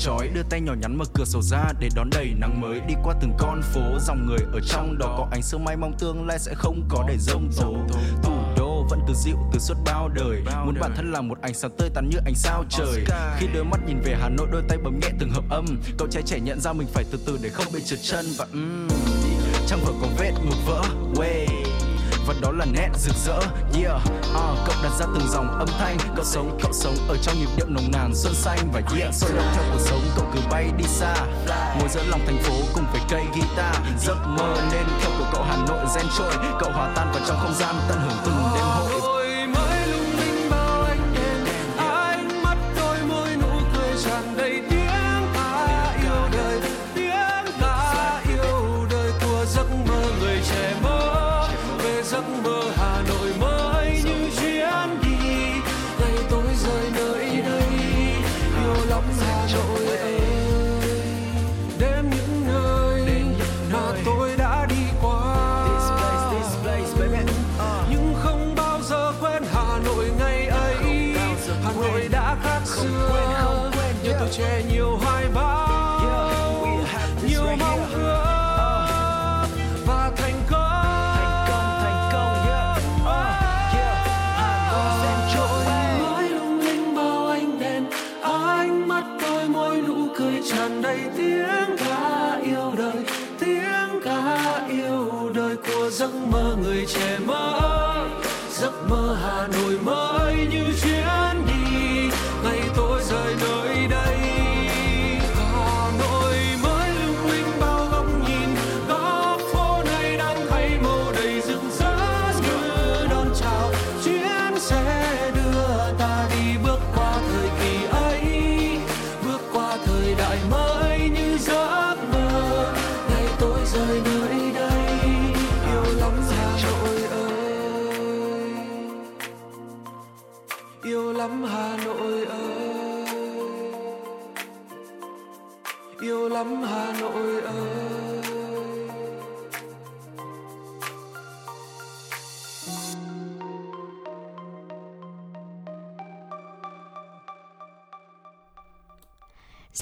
[0.04, 2.80] Chói đưa tay nhỏ nhắn mở cửa sổ ra để đón đầy nắng mới.
[2.88, 5.92] Đi qua từng con phố dòng người ở trong đó có ánh sương mai mong
[5.98, 7.74] tương lai sẽ không có để rông tố.
[8.22, 11.54] Thủ đô vẫn cứ dịu từ suốt bao đời muốn bản thân là một ánh
[11.54, 13.04] sáng tươi tắn như ánh sao trời.
[13.38, 15.64] Khi đôi mắt nhìn về hà nội đôi tay bấm nhẹ từng hợp âm.
[15.98, 18.46] Cậu trai trẻ nhận ra mình phải từ từ để không bị trượt chân và
[18.52, 18.88] um,
[19.66, 20.82] trang vở có vết ngược vỡ.
[21.14, 21.46] Way
[22.26, 23.38] và đó là nét rực rỡ.
[23.74, 25.96] Yeah uh, cậu đặt ra từng dòng âm thanh.
[26.16, 29.30] Cậu sống cậu sống ở trong nhịp điệu nồng nàn xuân xanh và yeah sôi
[29.32, 30.00] động theo cuộc sống.
[30.16, 31.14] Cậu cứ bay đi xa
[31.78, 33.76] ngồi giữa lòng thành phố cùng với cây guitar.
[33.98, 37.38] Giấc mơ nên theo của cậu hà nội gen trôi cậu hòa tan vào trong
[37.40, 39.26] không gian tận hưởng từng đêm hội.
[39.46, 44.81] Mới lung linh bao anh đèn ánh mắt đôi môi nụ cười tràn đầy tiếng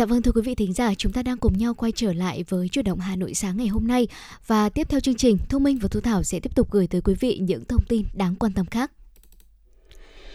[0.00, 2.44] Dạ vâng thưa quý vị thính giả, chúng ta đang cùng nhau quay trở lại
[2.48, 4.08] với chủ động Hà Nội sáng ngày hôm nay
[4.46, 7.00] và tiếp theo chương trình, Thông Minh và Thu Thảo sẽ tiếp tục gửi tới
[7.00, 8.90] quý vị những thông tin đáng quan tâm khác.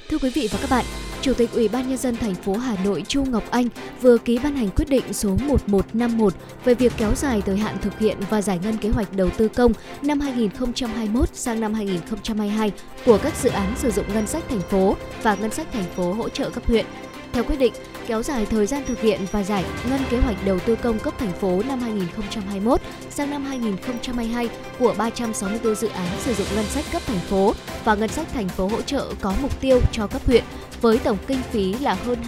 [0.10, 0.86] Thưa quý vị và các bạn,
[1.22, 3.68] Chủ tịch Ủy ban nhân dân thành phố Hà Nội Chu Ngọc Anh
[4.02, 6.34] vừa ký ban hành quyết định số 1151
[6.66, 9.48] về việc kéo dài thời hạn thực hiện và giải ngân kế hoạch đầu tư
[9.48, 12.72] công năm 2021 sang năm 2022
[13.06, 16.14] của các dự án sử dụng ngân sách thành phố và ngân sách thành phố
[16.14, 16.86] hỗ trợ cấp huyện.
[17.34, 17.74] Theo quyết định,
[18.08, 21.14] kéo dài thời gian thực hiện và giải ngân kế hoạch đầu tư công cấp
[21.20, 26.86] thành phố năm 2021 sang năm 2022 của 364 dự án sử dụng ngân sách
[26.92, 30.22] cấp thành phố và ngân sách thành phố hỗ trợ có mục tiêu cho cấp
[30.26, 30.44] huyện
[30.82, 32.20] với tổng kinh phí là hơn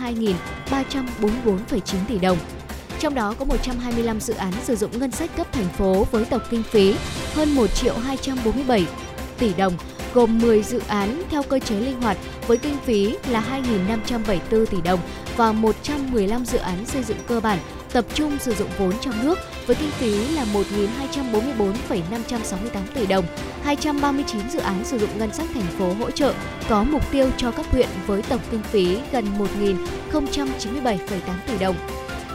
[0.69, 2.37] 2.344,9 tỷ đồng.
[2.99, 6.41] Trong đó có 125 dự án sử dụng ngân sách cấp thành phố với tổng
[6.49, 6.95] kinh phí
[7.33, 8.85] hơn 1 triệu 247
[9.39, 9.73] tỷ đồng,
[10.13, 13.61] gồm 10 dự án theo cơ chế linh hoạt với kinh phí là
[14.07, 14.99] 2.574 tỷ đồng
[15.37, 17.59] và 115 dự án xây dựng cơ bản
[17.93, 23.25] tập trung sử dụng vốn trong nước với kinh phí là 1.244,568 tỷ đồng.
[23.63, 26.33] 239 dự án sử dụng ngân sách thành phố hỗ trợ
[26.69, 29.25] có mục tiêu cho các huyện với tổng kinh phí gần
[30.11, 30.97] 1.097,8
[31.47, 31.75] tỷ đồng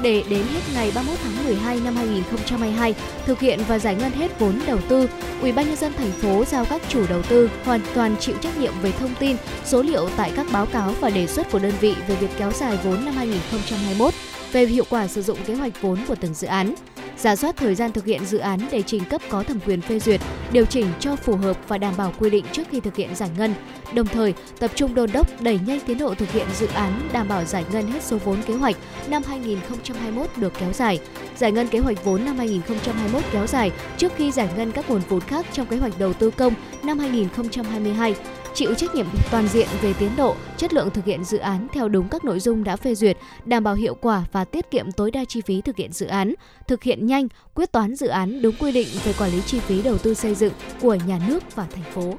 [0.03, 2.95] để đến hết ngày 31 tháng 12 năm 2022
[3.27, 5.09] thực hiện và giải ngân hết vốn đầu tư,
[5.43, 8.59] Ủy ban nhân dân thành phố giao các chủ đầu tư hoàn toàn chịu trách
[8.59, 11.73] nhiệm về thông tin, số liệu tại các báo cáo và đề xuất của đơn
[11.81, 14.15] vị về việc kéo dài vốn năm 2021
[14.53, 16.75] về hiệu quả sử dụng kế hoạch vốn của từng dự án
[17.19, 19.99] giả soát thời gian thực hiện dự án để trình cấp có thẩm quyền phê
[19.99, 20.21] duyệt,
[20.53, 23.31] điều chỉnh cho phù hợp và đảm bảo quy định trước khi thực hiện giải
[23.39, 23.55] ngân.
[23.95, 27.29] Đồng thời, tập trung đôn đốc đẩy nhanh tiến độ thực hiện dự án đảm
[27.29, 28.77] bảo giải ngân hết số vốn kế hoạch
[29.09, 31.01] năm 2021 được kéo dài.
[31.37, 35.01] Giải ngân kế hoạch vốn năm 2021 kéo dài trước khi giải ngân các nguồn
[35.09, 38.15] vốn khác trong kế hoạch đầu tư công năm 2022
[38.55, 41.89] chịu trách nhiệm toàn diện về tiến độ, chất lượng thực hiện dự án theo
[41.89, 45.11] đúng các nội dung đã phê duyệt, đảm bảo hiệu quả và tiết kiệm tối
[45.11, 46.35] đa chi phí thực hiện dự án,
[46.69, 49.83] thực hiện nhanh, quyết toán dự án đúng quy định về quản lý chi phí
[49.83, 52.15] đầu tư xây dựng của nhà nước và thành phố.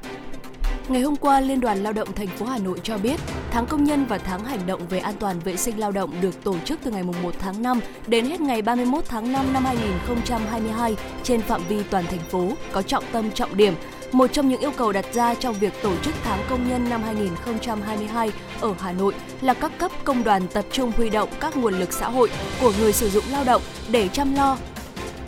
[0.88, 3.20] Ngày hôm qua, Liên đoàn Lao động thành phố Hà Nội cho biết,
[3.50, 6.44] tháng công nhân và tháng hành động về an toàn vệ sinh lao động được
[6.44, 10.96] tổ chức từ ngày 1 tháng 5 đến hết ngày 31 tháng 5 năm 2022
[11.22, 13.74] trên phạm vi toàn thành phố, có trọng tâm trọng điểm
[14.14, 17.02] một trong những yêu cầu đặt ra trong việc tổ chức tháng công nhân năm
[17.02, 21.74] 2022 ở Hà Nội là các cấp công đoàn tập trung huy động các nguồn
[21.74, 24.56] lực xã hội của người sử dụng lao động để chăm lo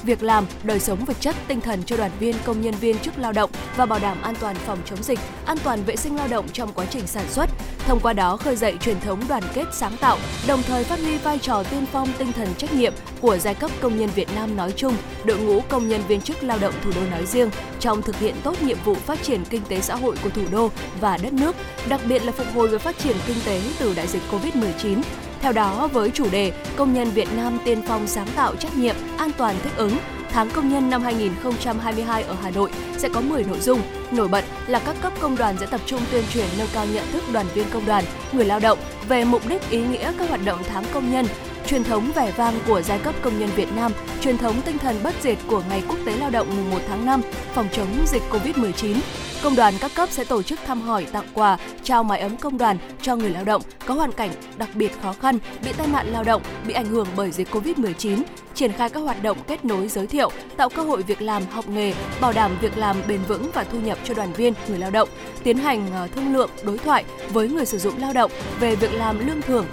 [0.07, 3.19] việc làm, đời sống vật chất, tinh thần cho đoàn viên, công nhân viên chức
[3.19, 6.29] lao động và bảo đảm an toàn phòng chống dịch, an toàn vệ sinh lao
[6.29, 7.51] động trong quá trình sản xuất.
[7.79, 11.19] Thông qua đó khơi dậy truyền thống đoàn kết sáng tạo, đồng thời phát huy
[11.19, 14.57] vai trò tiên phong tinh thần trách nhiệm của giai cấp công nhân Việt Nam
[14.57, 18.03] nói chung, đội ngũ công nhân viên chức lao động thủ đô nói riêng trong
[18.03, 21.19] thực hiện tốt nhiệm vụ phát triển kinh tế xã hội của thủ đô và
[21.23, 21.57] đất nước,
[21.89, 25.03] đặc biệt là phục hồi và phát triển kinh tế từ đại dịch Covid-19
[25.41, 28.97] theo đó, với chủ đề Công nhân Việt Nam tiên phong sáng tạo trách nhiệm,
[29.19, 29.99] an toàn thích ứng,
[30.31, 33.81] tháng công nhân năm 2022 ở Hà Nội sẽ có 10 nội dung.
[34.11, 37.05] Nổi bật là các cấp công đoàn sẽ tập trung tuyên truyền nâng cao nhận
[37.13, 40.41] thức đoàn viên công đoàn, người lao động về mục đích ý nghĩa các hoạt
[40.45, 41.27] động tháng công nhân,
[41.67, 44.97] truyền thống vẻ vang của giai cấp công nhân Việt Nam, truyền thống tinh thần
[45.03, 47.21] bất diệt của Ngày Quốc tế Lao động mùng 1 tháng 5,
[47.55, 48.97] phòng chống dịch Covid-19.
[49.43, 52.59] Công đoàn các cấp sẽ tổ chức thăm hỏi, tặng quà, trao mái ấm công
[52.59, 56.07] đoàn cho người lao động có hoàn cảnh đặc biệt khó khăn, bị tai nạn
[56.07, 58.23] lao động, bị ảnh hưởng bởi dịch Covid-19,
[58.55, 61.69] triển khai các hoạt động kết nối giới thiệu, tạo cơ hội việc làm, học
[61.69, 64.91] nghề, bảo đảm việc làm bền vững và thu nhập cho đoàn viên, người lao
[64.91, 65.09] động,
[65.43, 68.93] tiến hành ờ, thương lượng, đối thoại với người sử dụng lao động về việc
[68.93, 69.67] làm lương thưởng,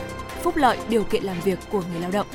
[0.43, 2.27] phúc lợi, điều kiện làm việc của người lao động.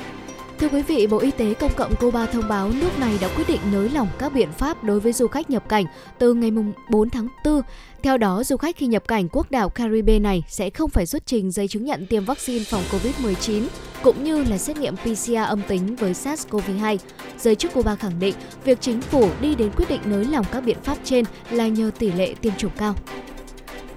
[0.59, 3.43] Thưa quý vị, Bộ Y tế Công cộng Cuba thông báo nước này đã quyết
[3.47, 5.85] định nới lỏng các biện pháp đối với du khách nhập cảnh
[6.17, 6.51] từ ngày
[6.89, 7.61] 4 tháng 4.
[8.03, 11.25] Theo đó, du khách khi nhập cảnh quốc đảo Caribe này sẽ không phải xuất
[11.25, 13.63] trình giấy chứng nhận tiêm vaccine phòng COVID-19
[14.03, 16.97] cũng như là xét nghiệm PCR âm tính với SARS-CoV-2.
[17.37, 20.61] Giới chức Cuba khẳng định việc chính phủ đi đến quyết định nới lỏng các
[20.61, 22.95] biện pháp trên là nhờ tỷ lệ tiêm chủng cao.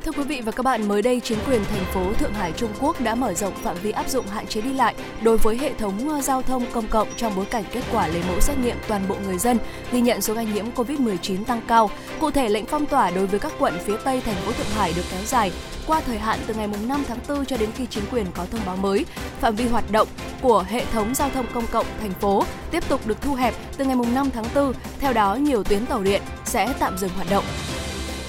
[0.05, 2.71] Thưa quý vị và các bạn, mới đây chính quyền thành phố Thượng Hải Trung
[2.81, 5.73] Quốc đã mở rộng phạm vi áp dụng hạn chế đi lại đối với hệ
[5.75, 8.77] thống ờ, giao thông công cộng trong bối cảnh kết quả lấy mẫu xét nghiệm
[8.89, 9.59] toàn bộ người dân
[9.93, 11.91] ghi nhận số ca nhiễm COVID-19 tăng cao.
[12.21, 14.93] Cụ thể, lệnh phong tỏa đối với các quận phía Tây thành phố Thượng Hải
[14.97, 15.53] được kéo dài
[15.87, 18.61] qua thời hạn từ ngày 5 tháng 4 cho đến khi chính quyền có thông
[18.67, 19.07] báo mới.
[19.41, 20.09] Phạm vi hoạt động
[20.41, 23.85] của hệ thống giao thông công cộng thành phố tiếp tục được thu hẹp từ
[23.85, 24.73] ngày 5 tháng 4.
[25.01, 27.45] Theo đó, nhiều tuyến tàu điện sẽ tạm dừng hoạt động.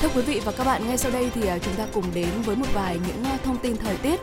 [0.04, 2.30] Thưa quý vị và các bạn, ngay sau đây thì à, chúng ta cùng đến
[2.46, 4.20] với một vài những à, thông tin thời tiết.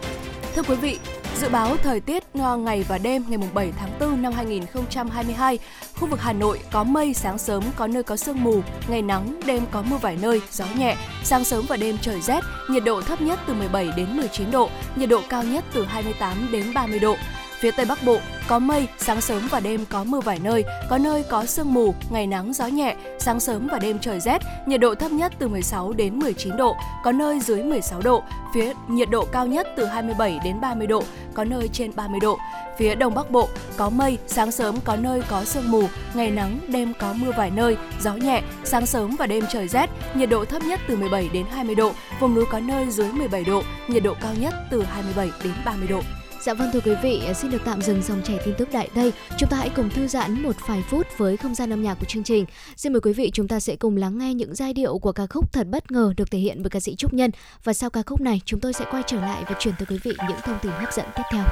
[0.55, 0.99] Thưa quý vị,
[1.41, 5.59] Dự báo thời tiết ngày và đêm ngày 7 tháng 4 năm 2022,
[5.97, 9.41] khu vực Hà Nội có mây, sáng sớm có nơi có sương mù, ngày nắng,
[9.47, 13.01] đêm có mưa vài nơi, gió nhẹ, sáng sớm và đêm trời rét, nhiệt độ
[13.01, 16.99] thấp nhất từ 17 đến 19 độ, nhiệt độ cao nhất từ 28 đến 30
[16.99, 17.17] độ.
[17.61, 20.99] Phía Tây Bắc Bộ có mây, sáng sớm và đêm có mưa vài nơi, có
[20.99, 24.81] nơi có sương mù, ngày nắng gió nhẹ, sáng sớm và đêm trời rét, nhiệt
[24.81, 28.23] độ thấp nhất từ 16 đến 19 độ, có nơi dưới 16 độ,
[28.55, 31.03] phía nhiệt độ cao nhất từ 27 đến 30 độ,
[31.35, 32.39] có nơi trên 30 độ.
[32.79, 35.83] Phía Đông Bắc Bộ có mây, sáng sớm có nơi có sương mù,
[36.15, 39.91] ngày nắng, đêm có mưa vài nơi, gió nhẹ, sáng sớm và đêm trời rét,
[40.15, 43.45] nhiệt độ thấp nhất từ 17 đến 20 độ, vùng núi có nơi dưới 17
[43.45, 46.01] độ, nhiệt độ cao nhất từ 27 đến 30 độ.
[46.43, 48.89] Dạ vâng thưa quý vị, à, xin được tạm dừng dòng chảy tin tức đại
[48.95, 49.13] đây.
[49.39, 52.05] Chúng ta hãy cùng thư giãn một vài phút với không gian âm nhạc của
[52.05, 52.45] chương trình.
[52.77, 55.27] Xin mời quý vị chúng ta sẽ cùng lắng nghe những giai điệu của ca
[55.27, 57.31] khúc thật bất ngờ được thể hiện bởi ca sĩ Trúc Nhân.
[57.65, 59.99] Và sau ca khúc này, chúng tôi sẽ quay trở lại và chuyển tới quý
[60.03, 61.45] vị những thông tin hấp dẫn tiếp theo.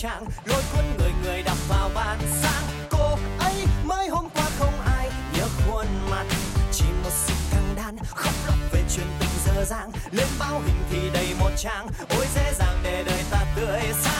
[0.00, 2.62] Trạng, lôi cuốn người người đọc vào bàn sáng.
[2.90, 6.24] Cô ấy mới hôm qua không ai nhớ khuôn mặt.
[6.72, 9.90] Chỉ một sự căng đan, khóc lóc về chuyện tình dở dang.
[10.10, 14.19] Lên báo hình thì đầy một trang, ôi dễ dàng để đời ta tươi sáng.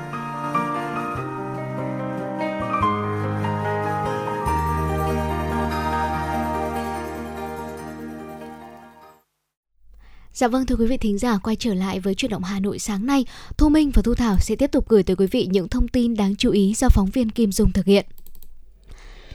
[10.41, 12.79] Dạ vâng thưa quý vị thính giả, quay trở lại với chuyển động Hà Nội
[12.79, 13.25] sáng nay,
[13.57, 16.15] Thu Minh và Thu Thảo sẽ tiếp tục gửi tới quý vị những thông tin
[16.15, 18.05] đáng chú ý do phóng viên Kim Dung thực hiện.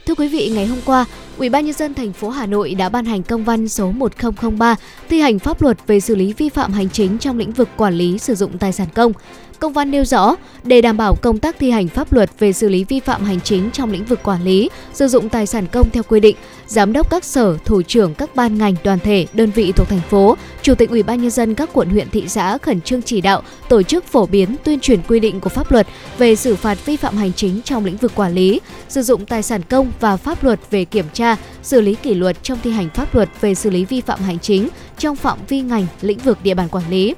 [0.05, 1.05] Thưa quý vị, ngày hôm qua,
[1.37, 4.75] Ủy ban nhân dân thành phố Hà Nội đã ban hành công văn số 1003
[5.09, 7.93] thi hành pháp luật về xử lý vi phạm hành chính trong lĩnh vực quản
[7.93, 9.11] lý sử dụng tài sản công.
[9.59, 12.69] Công văn nêu rõ, để đảm bảo công tác thi hành pháp luật về xử
[12.69, 15.89] lý vi phạm hành chính trong lĩnh vực quản lý, sử dụng tài sản công
[15.89, 16.35] theo quy định,
[16.67, 20.01] giám đốc các sở, thủ trưởng các ban ngành, đoàn thể, đơn vị thuộc thành
[20.09, 23.21] phố, chủ tịch Ủy ban nhân dân các quận huyện thị xã khẩn trương chỉ
[23.21, 25.87] đạo tổ chức phổ biến tuyên truyền quy định của pháp luật
[26.17, 29.43] về xử phạt vi phạm hành chính trong lĩnh vực quản lý, sử dụng tài
[29.43, 32.89] sản công và pháp luật về kiểm tra, xử lý kỷ luật trong thi hành
[32.89, 36.37] pháp luật về xử lý vi phạm hành chính trong phạm vi ngành, lĩnh vực
[36.43, 37.13] địa bàn quản lý.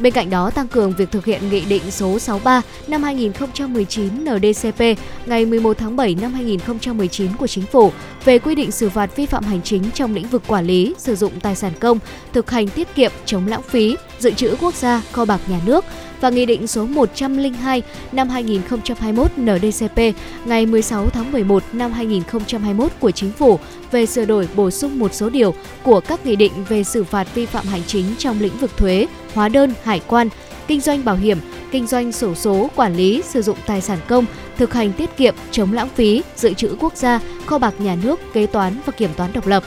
[0.00, 4.80] Bên cạnh đó, tăng cường việc thực hiện Nghị định số 63 năm 2019 NDCP
[5.26, 7.92] ngày 11 tháng 7 năm 2019 của Chính phủ
[8.24, 11.14] về quy định xử phạt vi phạm hành chính trong lĩnh vực quản lý, sử
[11.14, 11.98] dụng tài sản công,
[12.32, 15.84] thực hành tiết kiệm, chống lãng phí, dự trữ quốc gia, kho bạc nhà nước
[16.20, 17.82] và Nghị định số 102
[18.12, 20.00] năm 2021 NDCP
[20.44, 23.58] ngày 16 tháng 11 năm 2021 của Chính phủ
[23.90, 27.34] về sửa đổi bổ sung một số điều của các nghị định về xử phạt
[27.34, 29.06] vi phạm hành chính trong lĩnh vực thuế,
[29.36, 30.28] hóa đơn, hải quan,
[30.66, 31.38] kinh doanh bảo hiểm,
[31.70, 34.24] kinh doanh sổ số, quản lý, sử dụng tài sản công,
[34.56, 38.20] thực hành tiết kiệm, chống lãng phí, dự trữ quốc gia, kho bạc nhà nước,
[38.32, 39.62] kế toán và kiểm toán độc lập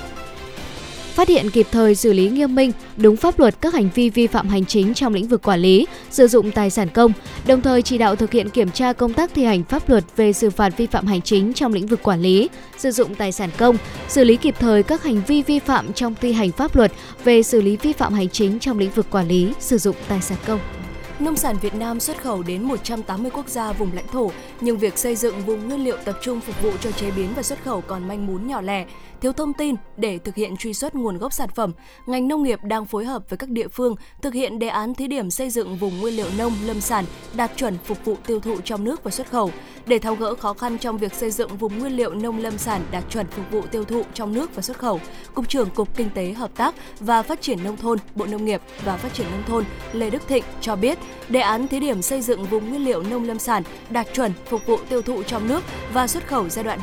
[1.20, 4.28] phát hiện kịp thời xử lý nghiêm minh, đúng pháp luật các hành vi vi
[4.28, 7.11] phạm hành chính trong lĩnh vực quản lý, sử dụng tài sản công,
[7.47, 10.34] đồng thời chỉ đạo thực hiện kiểm tra công tác thi hành pháp luật về
[10.34, 13.49] xử phạt vi phạm hành chính trong lĩnh vực quản lý, sử dụng tài sản
[13.57, 16.91] công, xử lý kịp thời các hành vi vi phạm trong thi hành pháp luật
[17.24, 20.22] về xử lý vi phạm hành chính trong lĩnh vực quản lý, sử dụng tài
[20.22, 20.78] sản công.
[21.20, 24.97] Nông sản Việt Nam xuất khẩu đến 180 quốc gia vùng lãnh thổ, nhưng việc
[24.97, 27.82] xây dựng vùng nguyên liệu tập trung phục vụ cho chế biến và xuất khẩu
[27.82, 28.86] còn manh mún nhỏ lẻ
[29.22, 31.72] thiếu thông tin để thực hiện truy xuất nguồn gốc sản phẩm,
[32.05, 35.07] ngành nông nghiệp đang phối hợp với các địa phương thực hiện đề án thí
[35.07, 38.61] điểm xây dựng vùng nguyên liệu nông lâm sản đạt chuẩn phục vụ tiêu thụ
[38.61, 39.51] trong nước và xuất khẩu.
[39.89, 42.81] Để tháo gỡ khó khăn trong việc xây dựng vùng nguyên liệu nông lâm sản
[42.91, 44.99] đạt chuẩn phục vụ tiêu thụ trong nước và xuất khẩu,
[45.33, 48.61] Cục trưởng Cục Kinh tế Hợp tác và Phát triển nông thôn, Bộ Nông nghiệp
[48.83, 50.97] và Phát triển nông thôn Lê Đức Thịnh cho biết,
[51.29, 54.65] đề án thí điểm xây dựng vùng nguyên liệu nông lâm sản đạt chuẩn phục
[54.65, 55.63] vụ tiêu thụ trong nước
[55.93, 56.79] và xuất khẩu giai đoạn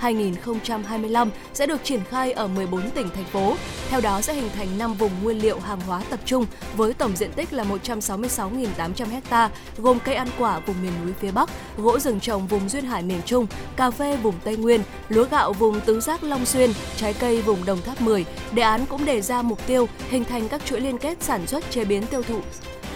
[0.00, 3.56] 2022-2025 sẽ được triển khai ở 14 tỉnh thành phố.
[3.88, 6.46] Theo đó sẽ hình thành 5 vùng nguyên liệu hàng hóa tập trung
[6.76, 11.30] với tổng diện tích là 166.800 ha, gồm cây ăn quả vùng miền núi phía
[11.30, 11.39] Bắc,
[11.76, 15.52] gỗ rừng trồng vùng duyên hải miền Trung, cà phê vùng Tây Nguyên, lúa gạo
[15.52, 18.24] vùng tứ giác Long Xuyên, trái cây vùng Đồng Tháp 10.
[18.52, 21.70] Đề án cũng đề ra mục tiêu hình thành các chuỗi liên kết sản xuất
[21.70, 22.40] chế biến tiêu thụ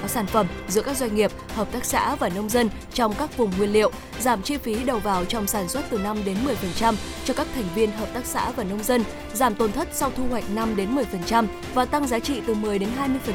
[0.05, 3.37] có sản phẩm giữa các doanh nghiệp, hợp tác xã và nông dân trong các
[3.37, 3.91] vùng nguyên liệu,
[4.21, 6.37] giảm chi phí đầu vào trong sản xuất từ 5 đến
[6.81, 6.95] 10%
[7.25, 10.25] cho các thành viên hợp tác xã và nông dân, giảm tổn thất sau thu
[10.31, 12.89] hoạch 5 đến 10% và tăng giá trị từ 10 đến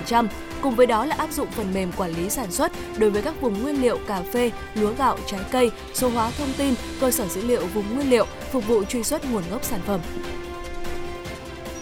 [0.10, 0.28] 20%.
[0.62, 3.42] Cùng với đó là áp dụng phần mềm quản lý sản xuất đối với các
[3.42, 7.28] vùng nguyên liệu cà phê, lúa gạo, trái cây, số hóa thông tin, cơ sở
[7.28, 10.00] dữ liệu vùng nguyên liệu phục vụ truy xuất nguồn gốc sản phẩm.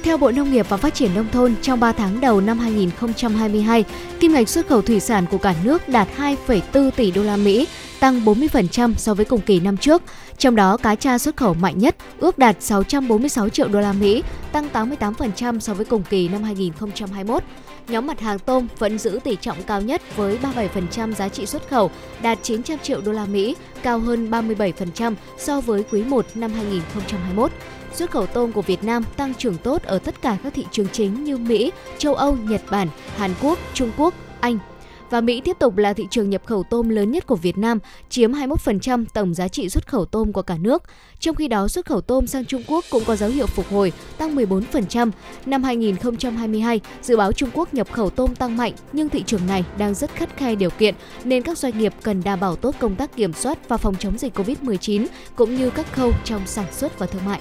[0.03, 3.83] Theo Bộ Nông nghiệp và Phát triển Nông thôn, trong 3 tháng đầu năm 2022,
[4.19, 7.67] kim ngạch xuất khẩu thủy sản của cả nước đạt 2,4 tỷ đô la Mỹ,
[7.99, 10.01] tăng 40% so với cùng kỳ năm trước.
[10.37, 14.23] Trong đó, cá tra xuất khẩu mạnh nhất, ước đạt 646 triệu đô la Mỹ,
[14.51, 17.43] tăng 88% so với cùng kỳ năm 2021.
[17.87, 20.39] Nhóm mặt hàng tôm vẫn giữ tỷ trọng cao nhất với
[20.93, 21.91] 37% giá trị xuất khẩu,
[22.21, 27.51] đạt 900 triệu đô la Mỹ, cao hơn 37% so với quý 1 năm 2021
[27.93, 30.87] xuất khẩu tôm của Việt Nam tăng trưởng tốt ở tất cả các thị trường
[30.91, 34.59] chính như Mỹ, châu Âu, Nhật Bản, Hàn Quốc, Trung Quốc, Anh
[35.09, 37.79] và Mỹ tiếp tục là thị trường nhập khẩu tôm lớn nhất của Việt Nam,
[38.09, 40.83] chiếm 21% tổng giá trị xuất khẩu tôm của cả nước.
[41.19, 43.91] Trong khi đó, xuất khẩu tôm sang Trung Quốc cũng có dấu hiệu phục hồi,
[44.17, 45.11] tăng 14%.
[45.45, 49.63] Năm 2022, dự báo Trung Quốc nhập khẩu tôm tăng mạnh, nhưng thị trường này
[49.77, 52.95] đang rất khắt khe điều kiện, nên các doanh nghiệp cần đảm bảo tốt công
[52.95, 56.99] tác kiểm soát và phòng chống dịch COVID-19, cũng như các khâu trong sản xuất
[56.99, 57.39] và thương mại.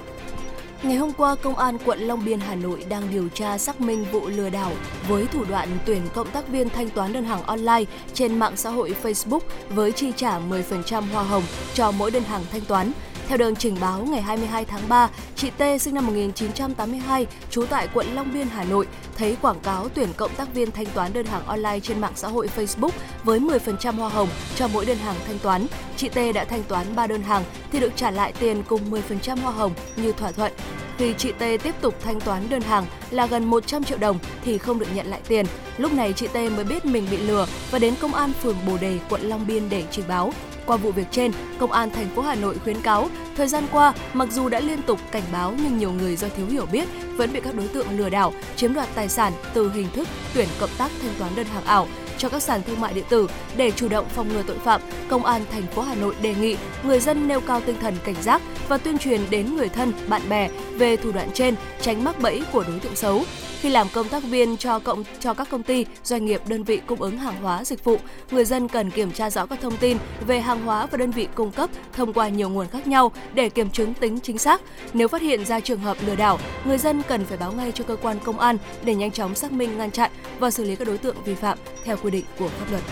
[0.83, 4.05] Ngày hôm qua, Công an quận Long Biên, Hà Nội đang điều tra xác minh
[4.13, 4.73] vụ lừa đảo
[5.09, 8.71] với thủ đoạn tuyển cộng tác viên thanh toán đơn hàng online trên mạng xã
[8.71, 11.43] hội Facebook với chi trả 10% hoa hồng
[11.75, 12.93] cho mỗi đơn hàng thanh toán.
[13.29, 17.89] Theo đơn trình báo ngày 22 tháng 3, chị T sinh năm 1982, trú tại
[17.95, 18.87] quận Long Biên, Hà Nội,
[19.17, 22.29] thấy quảng cáo tuyển cộng tác viên thanh toán đơn hàng online trên mạng xã
[22.29, 22.91] hội Facebook
[23.25, 25.67] với 10% hoa hồng cho mỗi đơn hàng thanh toán.
[25.97, 29.41] Chị T đã thanh toán 3 đơn hàng thì được trả lại tiền cùng 10%
[29.41, 30.53] hoa hồng như thỏa thuận.
[30.99, 34.59] Khi chị T tiếp tục thanh toán đơn hàng là gần 100 triệu đồng thì
[34.59, 35.47] không được nhận lại tiền.
[35.79, 38.77] Lúc này chị T mới biết mình bị lừa và đến công an phường Bồ
[38.77, 40.33] Đề, quận Long Biên để trình báo.
[40.67, 43.93] Qua vụ việc trên, Công an thành phố Hà Nội khuyến cáo, thời gian qua,
[44.13, 47.33] mặc dù đã liên tục cảnh báo nhưng nhiều người do thiếu hiểu biết vẫn
[47.33, 50.49] bị các đối tượng lừa đảo, chiếm đoạt tài tài sản từ hình thức tuyển
[50.61, 51.89] cộng tác thanh toán đơn hàng ảo
[52.19, 54.81] cho các sàn thương mại điện tử để chủ động phòng ngừa tội phạm.
[55.09, 58.23] Công an thành phố Hà Nội đề nghị người dân nêu cao tinh thần cảnh
[58.23, 62.21] giác và tuyên truyền đến người thân, bạn bè về thủ đoạn trên, tránh mắc
[62.21, 63.25] bẫy của đối tượng xấu.
[63.61, 66.81] Khi làm công tác viên cho cộng cho các công ty, doanh nghiệp, đơn vị
[66.87, 67.99] cung ứng hàng hóa, dịch vụ,
[68.31, 69.97] người dân cần kiểm tra rõ các thông tin
[70.27, 73.49] về hàng hóa và đơn vị cung cấp thông qua nhiều nguồn khác nhau để
[73.49, 74.61] kiểm chứng tính chính xác.
[74.93, 77.85] Nếu phát hiện ra trường hợp lừa đảo, người dân cần phải báo ngay cho
[77.85, 80.89] cơ quan công an để nhanh chóng xác minh ngăn chặn và xử lý các
[80.89, 82.83] đối tượng vi phạm theo quy định của pháp luật.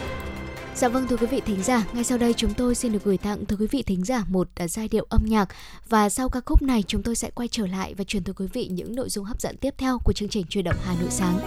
[0.77, 3.19] Dạ vâng thưa quý vị thính giả, ngay sau đây chúng tôi xin được gửi
[3.19, 5.49] tặng thưa quý vị thính giả một à, giai điệu âm nhạc
[5.89, 8.47] và sau ca khúc này chúng tôi sẽ quay trở lại và truyền tới quý
[8.53, 11.11] vị những nội dung hấp dẫn tiếp theo của chương trình truyền động Hà Nội
[11.11, 11.39] sáng.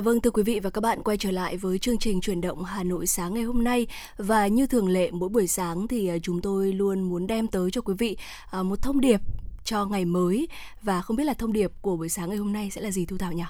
[0.00, 2.40] Dạ vâng thưa quý vị và các bạn, quay trở lại với chương trình chuyển
[2.40, 3.86] động Hà Nội sáng ngày hôm nay
[4.16, 7.70] và như thường lệ, mỗi buổi sáng thì à, chúng tôi luôn muốn đem tới
[7.70, 8.16] cho quý vị
[8.50, 9.20] à, một thông điệp
[9.64, 10.48] cho ngày mới
[10.82, 13.06] và không biết là thông điệp của buổi sáng ngày hôm nay sẽ là gì,
[13.06, 13.44] Thu Thảo nhỉ?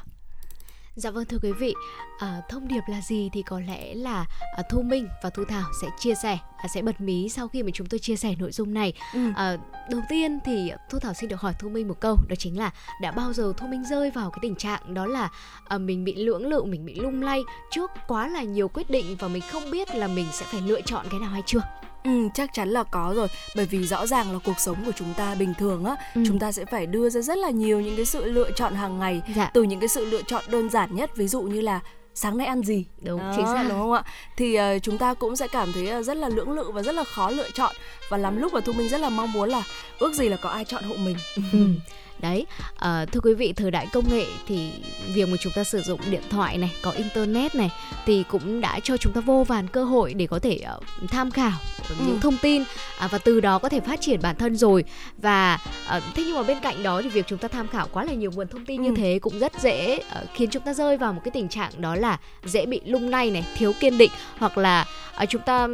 [1.01, 1.75] Dạ vâng thưa quý vị,
[2.19, 4.27] à, thông điệp là gì thì có lẽ là
[4.57, 7.63] à, Thu Minh và Thu Thảo sẽ chia sẻ, à, sẽ bật mí sau khi
[7.63, 8.93] mà chúng tôi chia sẻ nội dung này.
[9.15, 9.21] Ừ.
[9.37, 9.57] À,
[9.91, 12.71] đầu tiên thì Thu Thảo xin được hỏi Thu Minh một câu, đó chính là
[13.03, 15.29] đã bao giờ Thu Minh rơi vào cái tình trạng đó là
[15.69, 19.17] à, mình bị lưỡng lự, mình bị lung lay trước quá là nhiều quyết định
[19.19, 21.61] và mình không biết là mình sẽ phải lựa chọn cái nào hay chưa?
[22.05, 23.29] Ừ, chắc chắn là có rồi.
[23.57, 26.23] Bởi vì rõ ràng là cuộc sống của chúng ta bình thường á ừ.
[26.27, 28.99] chúng ta sẽ phải đưa ra rất là nhiều những cái sự lựa chọn hàng
[28.99, 29.23] ngày.
[29.37, 29.51] Dạ.
[29.55, 31.81] từ những cái sự lựa chọn đơn giản nhất ví dụ như là
[32.15, 32.85] sáng nay ăn gì?
[33.03, 33.67] Đúng Đó, chính xác.
[33.69, 34.03] đúng không ạ?
[34.37, 36.95] Thì uh, chúng ta cũng sẽ cảm thấy uh, rất là lưỡng lự và rất
[36.95, 37.75] là khó lựa chọn.
[38.09, 39.63] Và lắm lúc mà thu minh rất là mong muốn là
[39.99, 41.17] ước gì là có ai chọn hộ mình.
[41.53, 41.59] Ừ
[42.21, 42.47] đấy
[42.77, 44.71] à, thưa quý vị thời đại công nghệ thì
[45.15, 47.71] việc mà chúng ta sử dụng điện thoại này có internet này
[48.07, 51.31] thì cũng đã cho chúng ta vô vàn cơ hội để có thể uh, tham
[51.31, 51.59] khảo
[51.89, 51.95] ừ.
[52.07, 52.63] những thông tin
[52.99, 54.85] à, và từ đó có thể phát triển bản thân rồi
[55.19, 55.59] và
[55.97, 58.13] uh, thế nhưng mà bên cạnh đó thì việc chúng ta tham khảo quá là
[58.13, 58.85] nhiều nguồn thông tin ừ.
[58.85, 61.71] như thế cũng rất dễ uh, khiến chúng ta rơi vào một cái tình trạng
[61.79, 64.87] đó là dễ bị lung lay này thiếu kiên định hoặc là
[65.27, 65.69] chúng ta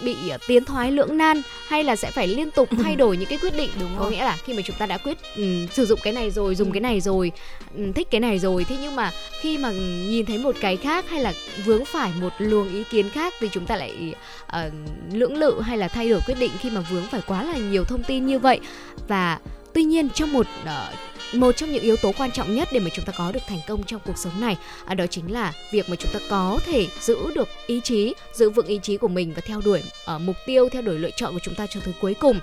[0.00, 3.28] bị uh, tiến thoái lưỡng nan hay là sẽ phải liên tục thay đổi những
[3.28, 4.12] cái quyết định đúng có rồi.
[4.12, 6.68] nghĩa là khi mà chúng ta đã quyết um, sử dụng cái này rồi dùng
[6.68, 6.72] ừ.
[6.72, 7.32] cái này rồi
[7.76, 9.10] ừ, thích cái này rồi thế nhưng mà
[9.40, 9.70] khi mà
[10.08, 11.32] nhìn thấy một cái khác hay là
[11.64, 14.14] vướng phải một luồng ý kiến khác thì chúng ta lại
[14.46, 14.72] uh,
[15.12, 17.84] lưỡng lự hay là thay đổi quyết định khi mà vướng phải quá là nhiều
[17.84, 18.60] thông tin như vậy
[19.08, 19.38] và
[19.74, 22.90] tuy nhiên trong một uh, một trong những yếu tố quan trọng nhất để mà
[22.92, 25.88] chúng ta có được thành công trong cuộc sống này à, đó chính là việc
[25.88, 29.32] mà chúng ta có thể giữ được ý chí giữ vững ý chí của mình
[29.36, 29.82] và theo đuổi
[30.14, 32.40] uh, mục tiêu theo đuổi lựa chọn của chúng ta cho tới cuối cùng.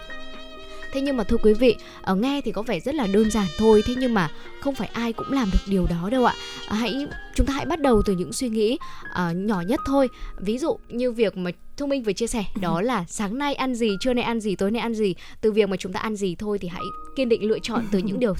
[0.91, 3.47] Thế nhưng mà thưa quý vị ở nghe thì có vẻ rất là đơn giản
[3.57, 6.35] thôi thế nhưng mà không phải ai cũng làm được điều đó đâu ạ.
[6.67, 10.09] À, hãy chúng ta hãy bắt đầu từ những suy nghĩ uh, nhỏ nhất thôi.
[10.37, 13.75] Ví dụ như việc mà Thu Minh vừa chia sẻ đó là sáng nay ăn
[13.75, 15.15] gì, trưa nay ăn gì, tối nay ăn gì.
[15.41, 16.83] Từ việc mà chúng ta ăn gì thôi thì hãy
[17.15, 18.35] kiên định lựa chọn từ những điều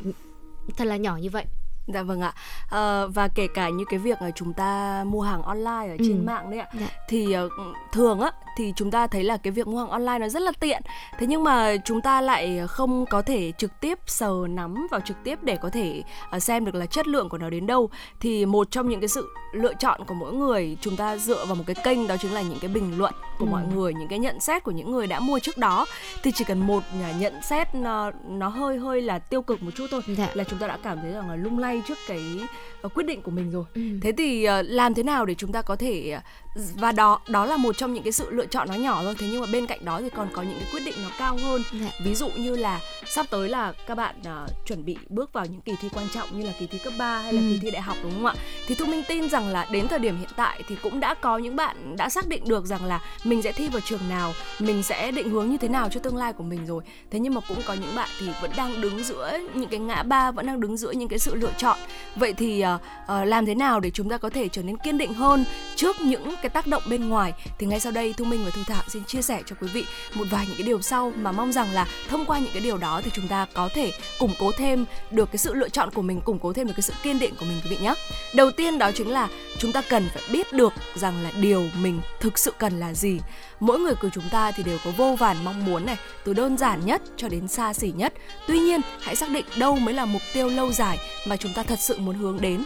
[0.78, 1.45] thật là nhỏ như vậy.
[1.88, 2.34] Dạ vâng ạ.
[2.70, 6.18] À, và kể cả như cái việc là chúng ta mua hàng online ở trên
[6.18, 6.24] ừ.
[6.24, 6.68] mạng đấy ạ.
[6.80, 6.88] Dạ.
[7.07, 7.51] Thì uh,
[7.91, 10.51] thường á thì chúng ta thấy là cái việc mua hàng online nó rất là
[10.60, 10.82] tiện.
[11.20, 15.18] Thế nhưng mà chúng ta lại không có thể trực tiếp sờ nắm vào trực
[15.24, 16.04] tiếp để có thể
[16.36, 17.89] uh, xem được là chất lượng của nó đến đâu.
[18.20, 21.56] Thì một trong những cái sự lựa chọn của mỗi người chúng ta dựa vào
[21.56, 23.49] một cái kênh đó chính là những cái bình luận của ừ.
[23.49, 25.86] mọi người, những cái nhận xét của những người đã mua trước đó.
[26.24, 26.84] Thì chỉ cần một
[27.20, 30.30] nhận xét nó, nó hơi hơi là tiêu cực một chút thôi dạ.
[30.34, 32.39] là chúng ta đã cảm thấy rằng là lung lay trước cái
[32.86, 33.82] uh, quyết định của mình rồi ừ.
[34.01, 36.20] thế thì làm thế nào để chúng ta có thể
[36.56, 39.16] và đó đó là một trong những cái sự lựa chọn nó nhỏ thôi.
[39.20, 41.38] Thế nhưng mà bên cạnh đó thì còn có những cái quyết định nó cao
[41.43, 41.64] hơn.
[41.82, 41.91] Dạ.
[42.04, 45.62] ví dụ như là sắp tới là các bạn uh, chuẩn bị bước vào những
[45.62, 47.47] kỳ thi quan trọng như là kỳ thi cấp 3 hay là ừ.
[47.49, 48.34] kỳ thi đại học đúng không ạ?
[48.68, 51.38] Thì thu minh tin rằng là đến thời điểm hiện tại thì cũng đã có
[51.38, 54.84] những bạn đã xác định được rằng là mình sẽ thi vào trường nào mình
[54.84, 56.84] sẽ định hướng như thế nào cho tương lai của mình rồi.
[57.12, 60.04] Thế nhưng mà cũng có những bạn thì vẫn đang đứng giữa những cái ngã
[60.04, 61.78] ba vẫn đang đứng giữa những cái sự lựa chọn.
[62.16, 64.97] Vậy thì uh, uh, làm thế nào để chúng ta có thể trở nên kiên
[64.97, 65.45] định hơn
[65.76, 67.34] trước những cái tác động bên ngoài.
[67.58, 69.86] Thì ngay sau đây, thu minh và thu thảo xin chia sẻ cho quý vị
[70.14, 72.78] một vài những cái điều sau mà mong rằng là thông qua những cái điều
[72.78, 76.02] đó thì chúng ta có thể củng cố thêm được cái sự lựa chọn của
[76.02, 77.94] mình, củng cố thêm được cái sự kiên định của mình, quý vị nhé
[78.34, 82.02] đầu tiên đó chính là chúng ta cần phải biết được rằng là điều mình
[82.20, 83.20] thực sự cần là gì.
[83.60, 86.58] Mỗi người của chúng ta thì đều có vô vàn mong muốn này, từ đơn
[86.58, 88.14] giản nhất cho đến xa xỉ nhất.
[88.48, 91.64] Tuy nhiên, hãy xác định đâu mới là mục tiêu lâu dài mà chúng ta
[91.64, 92.64] thật sự muốn hướng đến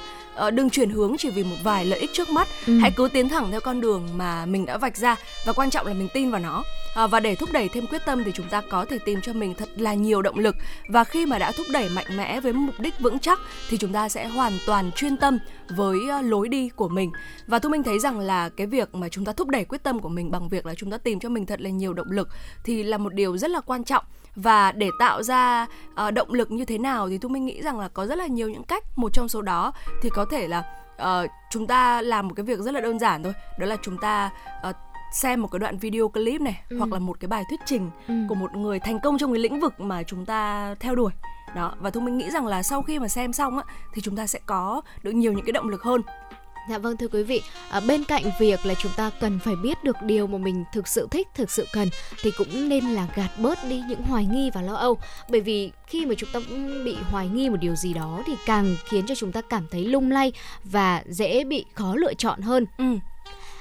[0.53, 2.47] đừng chuyển hướng chỉ vì một vài lợi ích trước mắt.
[2.67, 2.77] Ừ.
[2.77, 5.15] hãy cứ tiến thẳng theo con đường mà mình đã vạch ra
[5.45, 6.63] và quan trọng là mình tin vào nó.
[7.03, 9.33] Uh, và để thúc đẩy thêm quyết tâm thì chúng ta có thể tìm cho
[9.33, 10.55] mình thật là nhiều động lực.
[10.89, 13.93] Và khi mà đã thúc đẩy mạnh mẽ với mục đích vững chắc thì chúng
[13.93, 17.11] ta sẽ hoàn toàn chuyên tâm với uh, lối đi của mình.
[17.47, 19.99] Và thu minh thấy rằng là cái việc mà chúng ta thúc đẩy quyết tâm
[19.99, 22.29] của mình bằng việc là chúng ta tìm cho mình thật là nhiều động lực
[22.63, 24.03] thì là một điều rất là quan trọng
[24.37, 25.67] và để tạo ra
[26.07, 28.27] uh, động lực như thế nào thì thu minh nghĩ rằng là có rất là
[28.27, 30.63] nhiều những cách một trong số đó thì có thể là
[31.01, 33.97] uh, chúng ta làm một cái việc rất là đơn giản thôi đó là chúng
[33.97, 34.31] ta
[34.69, 34.75] uh,
[35.13, 36.77] xem một cái đoạn video clip này ừ.
[36.77, 38.13] hoặc là một cái bài thuyết trình ừ.
[38.29, 41.11] của một người thành công trong cái lĩnh vực mà chúng ta theo đuổi
[41.55, 43.63] đó và thu minh nghĩ rằng là sau khi mà xem xong á
[43.93, 46.01] thì chúng ta sẽ có được nhiều những cái động lực hơn
[46.69, 49.83] Dạ vâng thưa quý vị, à, bên cạnh việc là chúng ta cần phải biết
[49.83, 51.89] được điều mà mình thực sự thích, thực sự cần
[52.21, 54.97] thì cũng nên là gạt bớt đi những hoài nghi và lo âu.
[55.29, 56.39] Bởi vì khi mà chúng ta
[56.85, 59.85] bị hoài nghi một điều gì đó thì càng khiến cho chúng ta cảm thấy
[59.85, 60.31] lung lay
[60.63, 62.65] và dễ bị khó lựa chọn hơn.
[62.77, 62.97] Ừ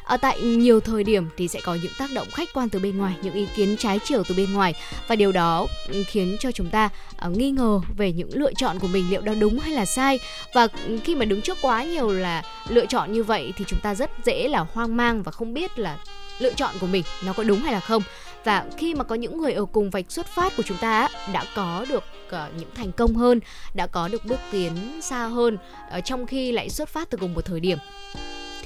[0.07, 2.99] ở tại nhiều thời điểm thì sẽ có những tác động khách quan từ bên
[2.99, 4.75] ngoài, những ý kiến trái chiều từ bên ngoài.
[5.09, 5.67] Và điều đó
[6.07, 9.35] khiến cho chúng ta ờ, nghi ngờ về những lựa chọn của mình liệu đó
[9.41, 10.19] đúng hay là sai.
[10.55, 10.69] Và
[11.05, 14.11] khi mà đứng trước quá nhiều là lựa chọn như vậy thì chúng ta rất
[14.25, 15.99] dễ là hoang mang và không biết là
[16.39, 18.03] lựa chọn của mình nó có đúng hay là không.
[18.45, 21.45] Và khi mà có những người ở cùng vạch xuất phát của chúng ta đã
[21.55, 23.41] có được ờ, những thành công hơn,
[23.75, 25.59] đã có được bước tiến xa hơn
[25.91, 27.79] ờ, trong khi lại xuất phát từ cùng một thời điểm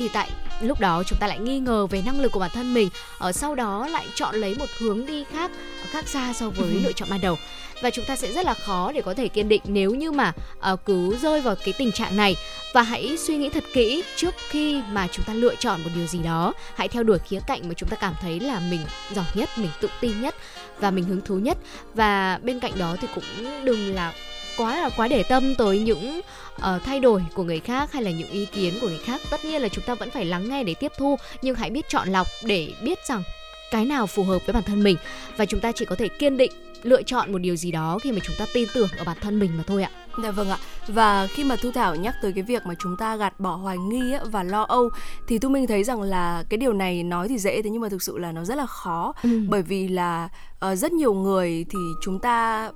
[0.00, 0.30] thì tại
[0.60, 2.88] lúc đó chúng ta lại nghi ngờ về năng lực của bản thân mình
[3.18, 5.50] ở sau đó lại chọn lấy một hướng đi khác
[5.90, 7.38] khác xa so với lựa chọn ban đầu.
[7.82, 10.32] Và chúng ta sẽ rất là khó để có thể kiên định nếu như mà
[10.72, 12.36] uh, cứ rơi vào cái tình trạng này.
[12.72, 16.06] Và hãy suy nghĩ thật kỹ trước khi mà chúng ta lựa chọn một điều
[16.06, 16.52] gì đó.
[16.74, 18.80] Hãy theo đuổi khía cạnh mà chúng ta cảm thấy là mình
[19.14, 20.34] giỏi nhất mình tự tin nhất
[20.80, 21.58] và mình hứng thú nhất.
[21.94, 24.12] Và bên cạnh đó thì cũng đừng là
[24.56, 26.20] quá là quá để tâm tới những
[26.56, 29.44] uh, thay đổi của người khác hay là những ý kiến của người khác tất
[29.44, 32.08] nhiên là chúng ta vẫn phải lắng nghe để tiếp thu nhưng hãy biết chọn
[32.08, 33.22] lọc để biết rằng
[33.70, 34.96] cái nào phù hợp với bản thân mình
[35.36, 38.12] và chúng ta chỉ có thể kiên định lựa chọn một điều gì đó khi
[38.12, 39.90] mà chúng ta tin tưởng ở bản thân mình mà thôi ạ.
[40.22, 40.58] Dạ vâng ạ.
[40.88, 43.78] Và khi mà Thu Thảo nhắc tới cái việc mà chúng ta gạt bỏ hoài
[43.78, 44.90] nghi và lo âu
[45.26, 47.88] thì Thu Minh thấy rằng là cái điều này nói thì dễ thế nhưng mà
[47.88, 49.40] thực sự là nó rất là khó ừ.
[49.48, 50.28] bởi vì là
[50.70, 52.70] uh, rất nhiều người thì chúng ta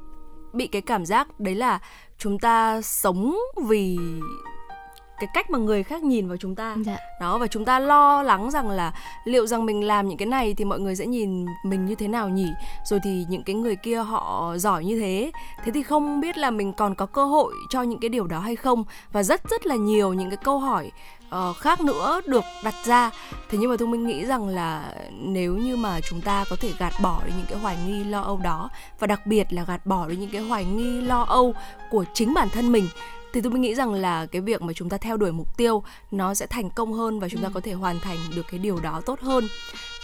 [0.54, 1.78] bị cái cảm giác đấy là
[2.18, 3.36] chúng ta sống
[3.66, 3.98] vì
[5.18, 6.76] cái cách mà người khác nhìn vào chúng ta.
[6.86, 6.96] Dạ.
[7.20, 8.92] đó và chúng ta lo lắng rằng là
[9.24, 12.08] liệu rằng mình làm những cái này thì mọi người sẽ nhìn mình như thế
[12.08, 12.48] nào nhỉ?
[12.84, 15.30] Rồi thì những cái người kia họ giỏi như thế.
[15.64, 18.38] Thế thì không biết là mình còn có cơ hội cho những cái điều đó
[18.38, 18.84] hay không?
[19.12, 20.90] Và rất rất là nhiều những cái câu hỏi
[21.28, 23.10] uh, khác nữa được đặt ra
[23.50, 26.72] thế nhưng mà tôi minh nghĩ rằng là nếu như mà chúng ta có thể
[26.78, 29.86] gạt bỏ đi những cái hoài nghi lo âu đó và đặc biệt là gạt
[29.86, 31.54] bỏ đi những cái hoài nghi lo âu
[31.90, 32.88] của chính bản thân mình
[33.32, 36.34] thì tôi nghĩ rằng là cái việc mà chúng ta theo đuổi mục tiêu nó
[36.34, 37.50] sẽ thành công hơn và chúng ta ừ.
[37.54, 39.48] có thể hoàn thành được cái điều đó tốt hơn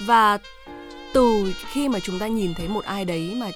[0.06, 0.38] và
[1.12, 3.50] từ khi mà chúng ta nhìn thấy một ai đấy mà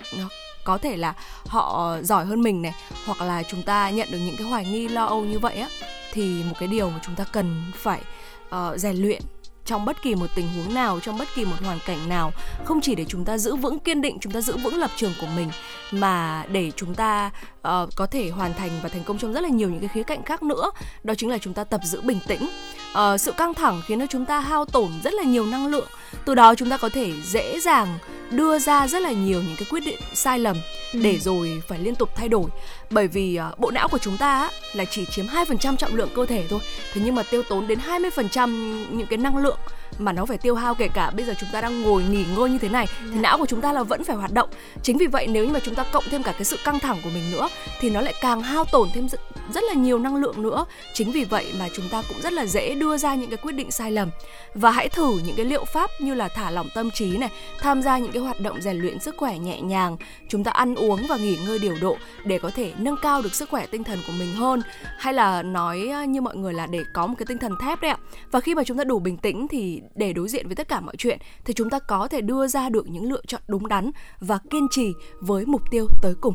[0.65, 1.15] có thể là
[1.47, 2.75] họ giỏi hơn mình này
[3.07, 5.69] hoặc là chúng ta nhận được những cái hoài nghi lo âu như vậy á
[6.15, 8.01] thì một cái điều mà chúng ta cần phải
[8.49, 9.23] uh, rèn luyện
[9.65, 12.33] trong bất kỳ một tình huống nào trong bất kỳ một hoàn cảnh nào
[12.65, 15.13] không chỉ để chúng ta giữ vững kiên định chúng ta giữ vững lập trường
[15.21, 15.49] của mình
[15.91, 19.49] mà để chúng ta uh, có thể hoàn thành và thành công trong rất là
[19.49, 20.71] nhiều những cái khía cạnh khác nữa.
[21.05, 22.49] Đó chính là chúng ta tập giữ bình tĩnh.
[22.93, 25.89] Uh, sự căng thẳng khiến cho chúng ta hao tổn rất là nhiều năng lượng.
[26.25, 27.99] Từ đó chúng ta có thể dễ dàng
[28.31, 30.57] đưa ra rất là nhiều những cái quyết định sai lầm
[30.93, 31.01] ừ.
[31.03, 32.51] để rồi phải liên tục thay đổi
[32.91, 36.09] bởi vì uh, bộ não của chúng ta á, là chỉ chiếm 2% trọng lượng
[36.15, 36.61] cơ thể thôi.
[36.93, 38.51] Thế nhưng mà tiêu tốn đến 20%
[38.91, 39.59] những cái năng lượng
[39.99, 42.51] mà nó phải tiêu hao kể cả bây giờ chúng ta đang ngồi nghỉ ngơi
[42.51, 43.21] như thế này thì dạ.
[43.21, 44.49] não của chúng ta là vẫn phải hoạt động.
[44.83, 46.99] Chính vì vậy nếu như mà chúng ta cộng thêm cả cái sự căng thẳng
[47.05, 47.49] của mình nữa
[47.81, 49.21] thì nó lại càng hao tổn thêm rất,
[49.55, 50.65] rất là nhiều năng lượng nữa.
[50.95, 53.53] Chính vì vậy mà chúng ta cũng rất là dễ đưa ra những cái quyết
[53.53, 54.11] định sai lầm.
[54.55, 57.31] Và hãy thử những cái liệu pháp như là thả lỏng tâm trí này
[57.61, 59.97] tham gia những cái hoạt động rèn luyện sức khỏe nhẹ nhàng.
[60.29, 63.35] Chúng ta ăn uống và nghỉ ngơi điều độ để có thể nâng cao được
[63.35, 64.63] sức khỏe tinh thần của mình hơn.
[64.99, 67.91] Hay là nói như mọi người là để có một cái tinh thần thép đấy
[67.91, 67.99] ạ.
[68.31, 70.81] Và khi mà chúng ta đủ bình tĩnh thì để đối diện với tất cả
[70.81, 73.91] mọi chuyện thì chúng ta có thể đưa ra được những lựa chọn đúng đắn
[74.21, 76.35] và kiên trì với mục tiêu tới cùng.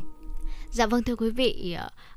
[0.71, 1.75] Dạ vâng thưa quý vị,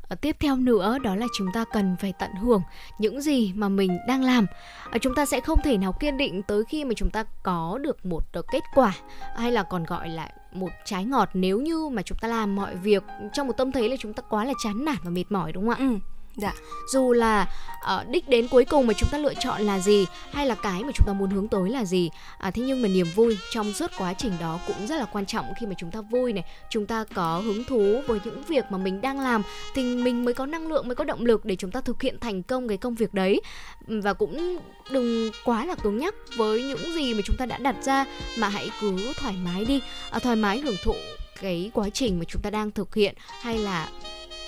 [0.08, 2.62] ờ, tiếp theo nữa đó là chúng ta cần phải tận hưởng
[2.98, 4.46] những gì mà mình đang làm
[4.90, 7.78] ờ, chúng ta sẽ không thể nào kiên định tới khi mà chúng ta có
[7.82, 8.92] được một kết quả
[9.36, 12.76] hay là còn gọi là một trái ngọt nếu như mà chúng ta làm mọi
[12.76, 13.02] việc
[13.32, 15.68] trong một tâm thế là chúng ta quá là chán nản và mệt mỏi đúng
[15.68, 15.86] không ạ?
[15.90, 15.98] Ừ
[16.36, 16.52] Dạ.
[16.92, 17.48] Dù là
[17.82, 20.84] uh, đích đến cuối cùng mà chúng ta lựa chọn là gì hay là cái
[20.84, 23.72] mà chúng ta muốn hướng tới là gì, à, thế nhưng mà niềm vui trong
[23.72, 26.44] suốt quá trình đó cũng rất là quan trọng khi mà chúng ta vui này,
[26.70, 29.42] chúng ta có hứng thú với những việc mà mình đang làm
[29.74, 32.20] thì mình mới có năng lượng mới có động lực để chúng ta thực hiện
[32.20, 33.40] thành công cái công việc đấy
[33.86, 34.58] và cũng
[34.90, 38.04] đừng quá là cứng nhắc với những gì mà chúng ta đã đặt ra
[38.38, 39.80] mà hãy cứ thoải mái đi,
[40.10, 40.94] à, thoải mái hưởng thụ
[41.40, 43.88] cái quá trình mà chúng ta đang thực hiện hay là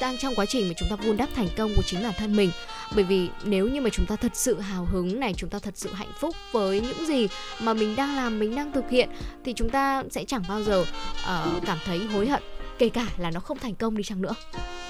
[0.05, 2.37] đang trong quá trình mà chúng ta vun đắp thành công của chính bản thân
[2.37, 2.51] mình.
[2.95, 5.75] Bởi vì nếu như mà chúng ta thật sự hào hứng này chúng ta thật
[5.77, 7.29] sự hạnh phúc với những gì
[7.61, 9.09] mà mình đang làm mình đang thực hiện
[9.45, 12.43] thì chúng ta sẽ chẳng bao giờ uh, cảm thấy hối hận
[12.79, 14.35] kể cả là nó không thành công đi chăng nữa.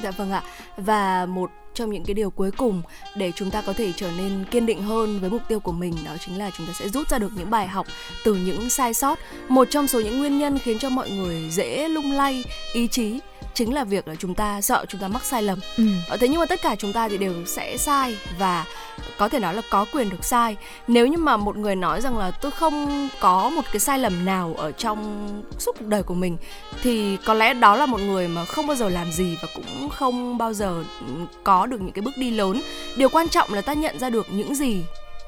[0.03, 0.43] Dạ vâng ạ.
[0.77, 2.83] Và một trong những cái điều cuối cùng
[3.17, 5.95] để chúng ta có thể trở nên kiên định hơn với mục tiêu của mình
[6.05, 7.87] đó chính là chúng ta sẽ rút ra được những bài học
[8.25, 9.19] từ những sai sót.
[9.49, 13.21] Một trong số những nguyên nhân khiến cho mọi người dễ lung lay ý chí
[13.55, 15.59] chính là việc là chúng ta sợ chúng ta mắc sai lầm.
[15.77, 15.85] Ừ.
[16.09, 18.65] Ờ, thế nhưng mà tất cả chúng ta thì đều sẽ sai và
[19.19, 20.57] có thể nói là có quyền được sai.
[20.89, 24.25] Nếu như mà một người nói rằng là tôi không có một cái sai lầm
[24.25, 25.29] nào ở trong
[25.59, 26.37] suốt cuộc đời của mình
[26.83, 29.89] thì có lẽ đó là một người mà không bao giờ làm gì và cũng
[29.89, 30.85] không bao giờ
[31.45, 32.63] có được những cái bước đi lớn.
[32.97, 34.83] Điều quan trọng là ta nhận ra được những gì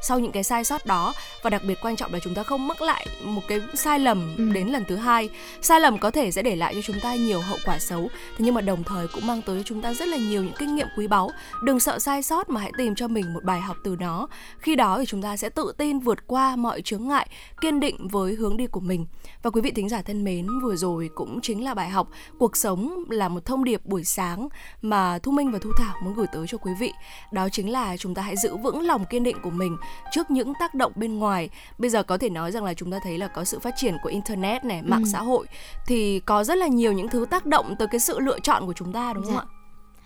[0.07, 1.15] sau những cái sai sót đó.
[1.43, 4.37] Và đặc biệt quan trọng là chúng ta không mắc lại một cái sai lầm
[4.37, 4.45] ừ.
[4.53, 5.29] đến lần thứ hai.
[5.63, 8.09] Sai lầm có thể sẽ để lại cho chúng ta nhiều hậu quả xấu.
[8.31, 10.55] Thế nhưng mà đồng thời cũng mang tới cho chúng ta rất là nhiều những
[10.59, 11.31] kinh nghiệm quý báu.
[11.63, 14.29] Đừng sợ sai sót mà hãy tìm cho mình một bài học từ nó.
[14.59, 17.29] Khi đó thì chúng ta sẽ tự tin vượt qua mọi chướng ngại
[17.61, 19.07] kiên định với hướng đi của mình
[19.47, 22.57] và quý vị thính giả thân mến vừa rồi cũng chính là bài học cuộc
[22.57, 24.49] sống là một thông điệp buổi sáng
[24.83, 26.93] mà thu minh và thu thảo muốn gửi tới cho quý vị
[27.33, 29.77] đó chính là chúng ta hãy giữ vững lòng kiên định của mình
[30.13, 32.99] trước những tác động bên ngoài bây giờ có thể nói rằng là chúng ta
[33.03, 35.09] thấy là có sự phát triển của internet này mạng ừ.
[35.13, 35.47] xã hội
[35.87, 38.73] thì có rất là nhiều những thứ tác động tới cái sự lựa chọn của
[38.73, 39.33] chúng ta đúng dạ.
[39.33, 39.56] không ạ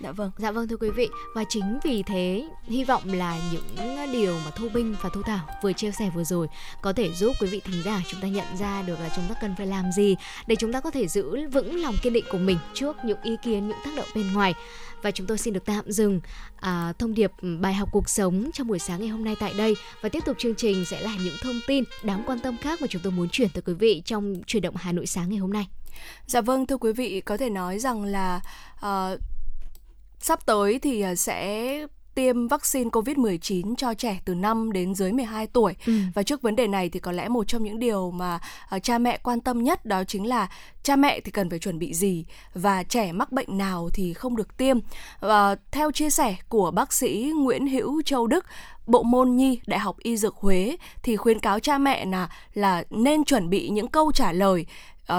[0.00, 0.30] Dạ vâng.
[0.38, 4.50] Dạ vâng thưa quý vị và chính vì thế hy vọng là những điều mà
[4.50, 6.48] Thu Binh và Thu Thảo vừa chia sẻ vừa rồi
[6.82, 9.34] có thể giúp quý vị thính giả chúng ta nhận ra được là chúng ta
[9.40, 12.38] cần phải làm gì để chúng ta có thể giữ vững lòng kiên định của
[12.38, 14.54] mình trước những ý kiến những tác động bên ngoài
[15.02, 16.20] và chúng tôi xin được tạm dừng
[16.56, 19.54] à, thông điệp ừ, bài học cuộc sống trong buổi sáng ngày hôm nay tại
[19.58, 22.80] đây và tiếp tục chương trình sẽ là những thông tin đáng quan tâm khác
[22.80, 25.38] mà chúng tôi muốn chuyển tới quý vị trong chuyển động Hà Nội sáng ngày
[25.38, 25.68] hôm nay.
[26.26, 28.40] Dạ vâng thưa quý vị có thể nói rằng là
[28.86, 29.20] uh,
[30.20, 35.46] Sắp tới thì à, sẽ tiêm vaccine COVID-19 cho trẻ từ 5 đến dưới 12
[35.46, 35.74] tuổi.
[35.86, 35.92] Ừ.
[36.14, 38.38] Và trước vấn đề này thì có lẽ một trong những điều mà
[38.76, 40.48] uh, cha mẹ quan tâm nhất đó chính là
[40.82, 44.36] cha mẹ thì cần phải chuẩn bị gì và trẻ mắc bệnh nào thì không
[44.36, 44.78] được tiêm.
[45.20, 48.44] Và theo chia sẻ của bác sĩ Nguyễn Hữu Châu Đức,
[48.86, 52.84] Bộ môn Nhi Đại học Y Dược Huế thì khuyến cáo cha mẹ là là
[52.90, 54.66] nên chuẩn bị những câu trả lời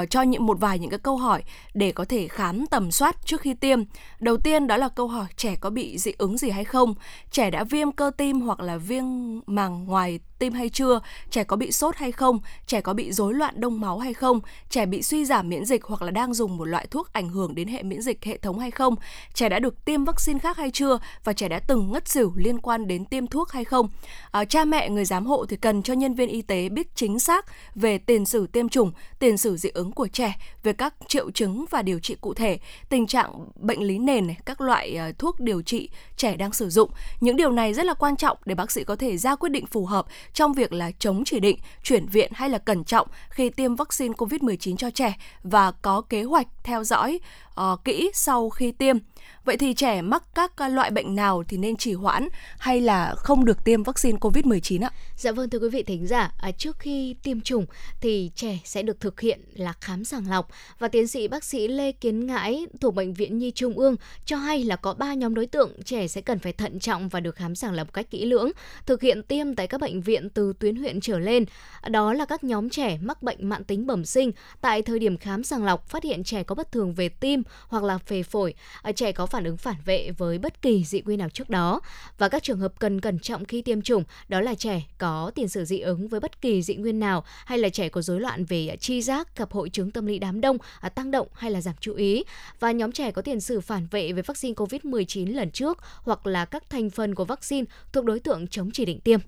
[0.02, 3.16] uh, cho những một vài những cái câu hỏi để có thể khám tầm soát
[3.26, 3.80] trước khi tiêm.
[4.20, 6.94] Đầu tiên đó là câu hỏi trẻ có bị dị ứng gì hay không,
[7.32, 9.04] trẻ đã viêm cơ tim hoặc là viêm
[9.46, 13.34] màng ngoài tim hay chưa, trẻ có bị sốt hay không, trẻ có bị rối
[13.34, 14.40] loạn đông máu hay không,
[14.70, 17.56] trẻ bị suy giảm miễn dịch hoặc là đang dùng một loại thuốc ảnh hưởng
[17.56, 18.96] đến hệ miễn dịch hệ thống hay không,
[19.34, 21.00] trẻ đã được tiêm vaccine khác hay chưa?
[21.24, 23.90] Và trẻ đã từng ngất xỉu liên quan đến tiêm thuốc hay không.
[24.32, 27.20] À, cha mẹ người giám hộ thì cần cho nhân viên y tế biết chính
[27.20, 31.32] xác về tiền sử tiêm chủng, tiền sử dị ứng của trẻ, về các triệu
[31.32, 32.60] chứng và điều trị cụ thể,
[32.90, 36.70] tình trạng bệnh lý nền, này, các loại ờ, thuốc điều trị trẻ đang sử
[36.70, 36.92] dụng.
[37.20, 39.66] Những điều này rất là quan trọng để bác sĩ có thể ra quyết định
[39.66, 43.50] phù hợp trong việc là chống chỉ định, chuyển viện hay là cẩn trọng khi
[43.50, 45.14] tiêm vaccine COVID-19 cho trẻ
[45.44, 47.20] và có kế hoạch theo dõi
[47.62, 48.98] uh, kỹ sau khi tiêm.
[49.46, 52.28] Vậy thì trẻ mắc các loại bệnh nào thì nên trì hoãn
[52.60, 54.92] hay là không được tiêm vaccine COVID-19 ạ?
[55.18, 57.66] Dạ vâng thưa quý vị thính giả, à, trước khi tiêm chủng
[58.02, 60.48] thì trẻ sẽ được thực hiện là khám sàng lọc
[60.80, 63.96] và tiến sĩ bác sĩ Lê Kiến Ngãi thuộc bệnh viện Nhi Trung ương
[64.26, 67.20] cho hay là có 3 nhóm đối tượng trẻ sẽ cần phải thận trọng và
[67.20, 68.52] được khám sàng lọc một cách kỹ lưỡng,
[68.86, 71.46] thực hiện tiêm tại các bệnh viện từ tuyến huyện trở lên.
[71.90, 74.32] Đó là các nhóm trẻ mắc bệnh mãn tính bẩm sinh
[74.62, 77.84] tại thời điểm khám sàng lọc phát hiện trẻ có bất thường về tim hoặc
[77.84, 81.20] là phề phổi, à, trẻ có phản ứng phản vệ với bất kỳ dị nguyên
[81.20, 81.82] nào trước đó
[82.18, 85.48] và các trường hợp cần cẩn trọng khi tiêm chủng đó là trẻ có tiền
[85.48, 88.46] sử dị ứng với bất kỳ dị nguyên nào hay là trẻ có rối loạn
[88.46, 91.62] về chi giác, gặp hội chứng tâm lý đám đông, à, tăng động hay là
[91.62, 92.24] giảm chú ý
[92.60, 96.46] và nhóm trẻ có tiền sử phản vệ với vaccine COVID-19 lần trước hoặc là
[96.46, 99.20] các thành phần của vaccine thuộc đối tượng chống chỉ định tiêm.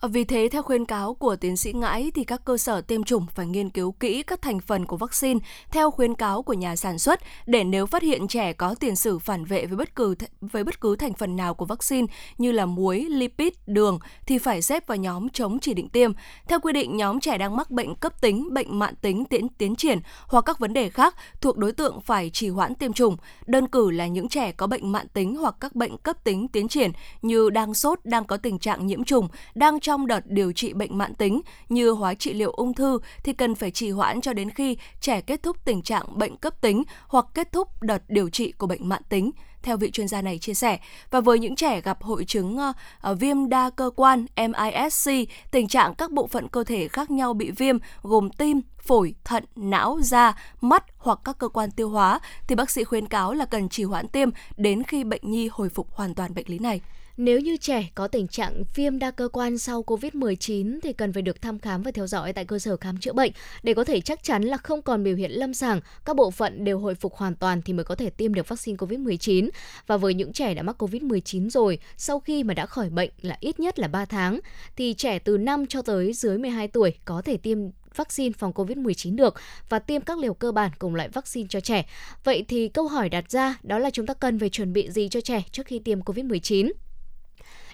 [0.00, 3.04] Ờ, vì thế, theo khuyên cáo của tiến sĩ Ngãi thì các cơ sở tiêm
[3.04, 5.40] chủng phải nghiên cứu kỹ các thành phần của vaccine
[5.70, 9.18] theo khuyên cáo của nhà sản xuất để nếu phát hiện trẻ có tiền sử
[9.18, 12.06] phản vệ với bất cứ với bất cứ thành phần nào của vaccine
[12.38, 16.12] như là muối, lipid, đường thì phải xếp vào nhóm chống chỉ định tiêm.
[16.48, 19.76] Theo quy định, nhóm trẻ đang mắc bệnh cấp tính, bệnh mạn tính tiến tiến
[19.76, 23.16] triển hoặc các vấn đề khác thuộc đối tượng phải trì hoãn tiêm chủng.
[23.46, 26.68] Đơn cử là những trẻ có bệnh mạn tính hoặc các bệnh cấp tính tiến
[26.68, 26.90] triển
[27.22, 30.98] như đang sốt, đang có tình trạng nhiễm trùng, đang trong đợt điều trị bệnh
[30.98, 34.50] mãn tính như hóa trị liệu ung thư thì cần phải trì hoãn cho đến
[34.50, 38.52] khi trẻ kết thúc tình trạng bệnh cấp tính hoặc kết thúc đợt điều trị
[38.52, 39.30] của bệnh mãn tính
[39.62, 40.78] theo vị chuyên gia này chia sẻ.
[41.10, 45.10] Và với những trẻ gặp hội chứng uh, viêm đa cơ quan MISC,
[45.50, 49.44] tình trạng các bộ phận cơ thể khác nhau bị viêm gồm tim, phổi, thận,
[49.56, 53.44] não, da, mắt hoặc các cơ quan tiêu hóa thì bác sĩ khuyến cáo là
[53.44, 56.80] cần trì hoãn tiêm đến khi bệnh nhi hồi phục hoàn toàn bệnh lý này.
[57.22, 61.22] Nếu như trẻ có tình trạng viêm đa cơ quan sau COVID-19 thì cần phải
[61.22, 64.00] được thăm khám và theo dõi tại cơ sở khám chữa bệnh để có thể
[64.00, 67.14] chắc chắn là không còn biểu hiện lâm sàng, các bộ phận đều hồi phục
[67.14, 69.48] hoàn toàn thì mới có thể tiêm được vaccine COVID-19.
[69.86, 73.36] Và với những trẻ đã mắc COVID-19 rồi, sau khi mà đã khỏi bệnh là
[73.40, 74.40] ít nhất là 3 tháng,
[74.76, 77.58] thì trẻ từ 5 cho tới dưới 12 tuổi có thể tiêm
[77.94, 79.34] vaccine phòng COVID-19 được
[79.68, 81.86] và tiêm các liều cơ bản cùng loại vaccine cho trẻ.
[82.24, 85.08] Vậy thì câu hỏi đặt ra đó là chúng ta cần phải chuẩn bị gì
[85.08, 86.70] cho trẻ trước khi tiêm COVID-19?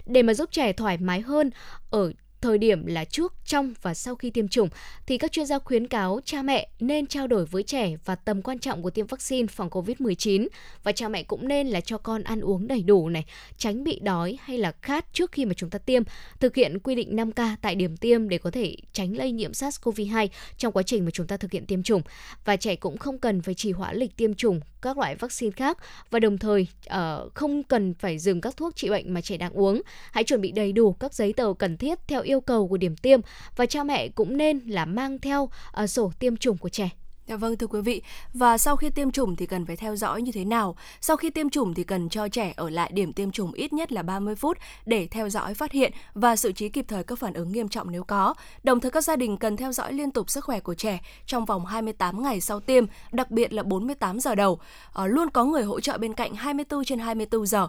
[0.07, 1.49] Để mà giúp trẻ thoải mái hơn
[1.89, 2.11] ở
[2.41, 4.69] thời điểm là trước, trong và sau khi tiêm chủng
[5.05, 8.41] thì các chuyên gia khuyến cáo cha mẹ nên trao đổi với trẻ và tầm
[8.41, 10.47] quan trọng của tiêm vaccine phòng COVID-19
[10.83, 13.25] và cha mẹ cũng nên là cho con ăn uống đầy đủ này,
[13.57, 16.03] tránh bị đói hay là khát trước khi mà chúng ta tiêm,
[16.39, 20.27] thực hiện quy định 5K tại điểm tiêm để có thể tránh lây nhiễm SARS-CoV-2
[20.57, 22.01] trong quá trình mà chúng ta thực hiện tiêm chủng.
[22.45, 25.77] Và trẻ cũng không cần phải trì hoãn lịch tiêm chủng các loại vaccine khác
[26.11, 29.53] và đồng thời uh, không cần phải dừng các thuốc trị bệnh mà trẻ đang
[29.53, 29.81] uống.
[30.11, 32.95] Hãy chuẩn bị đầy đủ các giấy tờ cần thiết theo yêu cầu của điểm
[32.95, 33.19] tiêm
[33.55, 35.49] và cha mẹ cũng nên là mang theo
[35.83, 36.89] uh, sổ tiêm chủng của trẻ.
[37.27, 38.01] Dạ vâng thưa quý vị,
[38.33, 40.75] và sau khi tiêm chủng thì cần phải theo dõi như thế nào?
[41.01, 43.91] Sau khi tiêm chủng thì cần cho trẻ ở lại điểm tiêm chủng ít nhất
[43.91, 47.33] là 30 phút để theo dõi phát hiện và xử trí kịp thời các phản
[47.33, 48.33] ứng nghiêm trọng nếu có.
[48.63, 51.45] Đồng thời các gia đình cần theo dõi liên tục sức khỏe của trẻ trong
[51.45, 54.59] vòng 28 ngày sau tiêm, đặc biệt là 48 giờ đầu.
[54.93, 57.67] À, luôn có người hỗ trợ bên cạnh 24 trên 24 giờ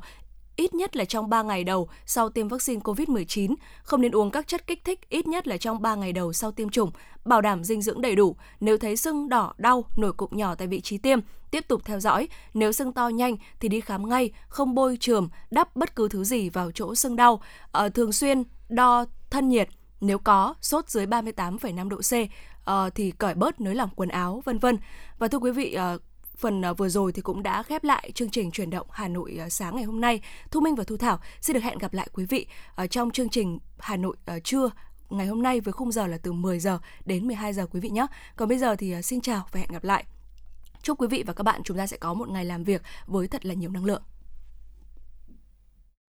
[0.58, 4.48] ít nhất là trong 3 ngày đầu sau tiêm vaccine COVID-19, không nên uống các
[4.48, 6.90] chất kích thích ít nhất là trong 3 ngày đầu sau tiêm chủng,
[7.24, 8.36] bảo đảm dinh dưỡng đầy đủ.
[8.60, 11.18] Nếu thấy sưng đỏ, đau, nổi cục nhỏ tại vị trí tiêm,
[11.50, 12.28] tiếp tục theo dõi.
[12.54, 16.24] Nếu sưng to nhanh thì đi khám ngay, không bôi trường, đắp bất cứ thứ
[16.24, 17.42] gì vào chỗ sưng đau.
[17.72, 19.68] À, thường xuyên đo thân nhiệt,
[20.00, 22.12] nếu có sốt dưới 38,5 độ C
[22.70, 24.78] uh, thì cởi bớt nới lỏng quần áo vân vân.
[25.18, 26.02] Và thưa quý vị uh,
[26.38, 29.36] phần ờ, vừa rồi thì cũng đã khép lại chương trình chuyển động Hà Nội
[29.38, 30.20] ờ, sáng ngày hôm nay.
[30.50, 33.28] Thu Minh và Thu Thảo xin được hẹn gặp lại quý vị ờ, trong chương
[33.28, 34.70] trình Hà Nội trưa
[35.10, 37.90] ngày hôm nay với khung giờ là từ 10 giờ đến 12 giờ quý vị
[37.90, 38.06] nhé.
[38.36, 40.04] Còn bây giờ thì xin chào và hẹn gặp lại.
[40.82, 43.28] Chúc quý vị và các bạn chúng ta sẽ có một ngày làm việc với
[43.28, 44.02] thật là nhiều năng lượng.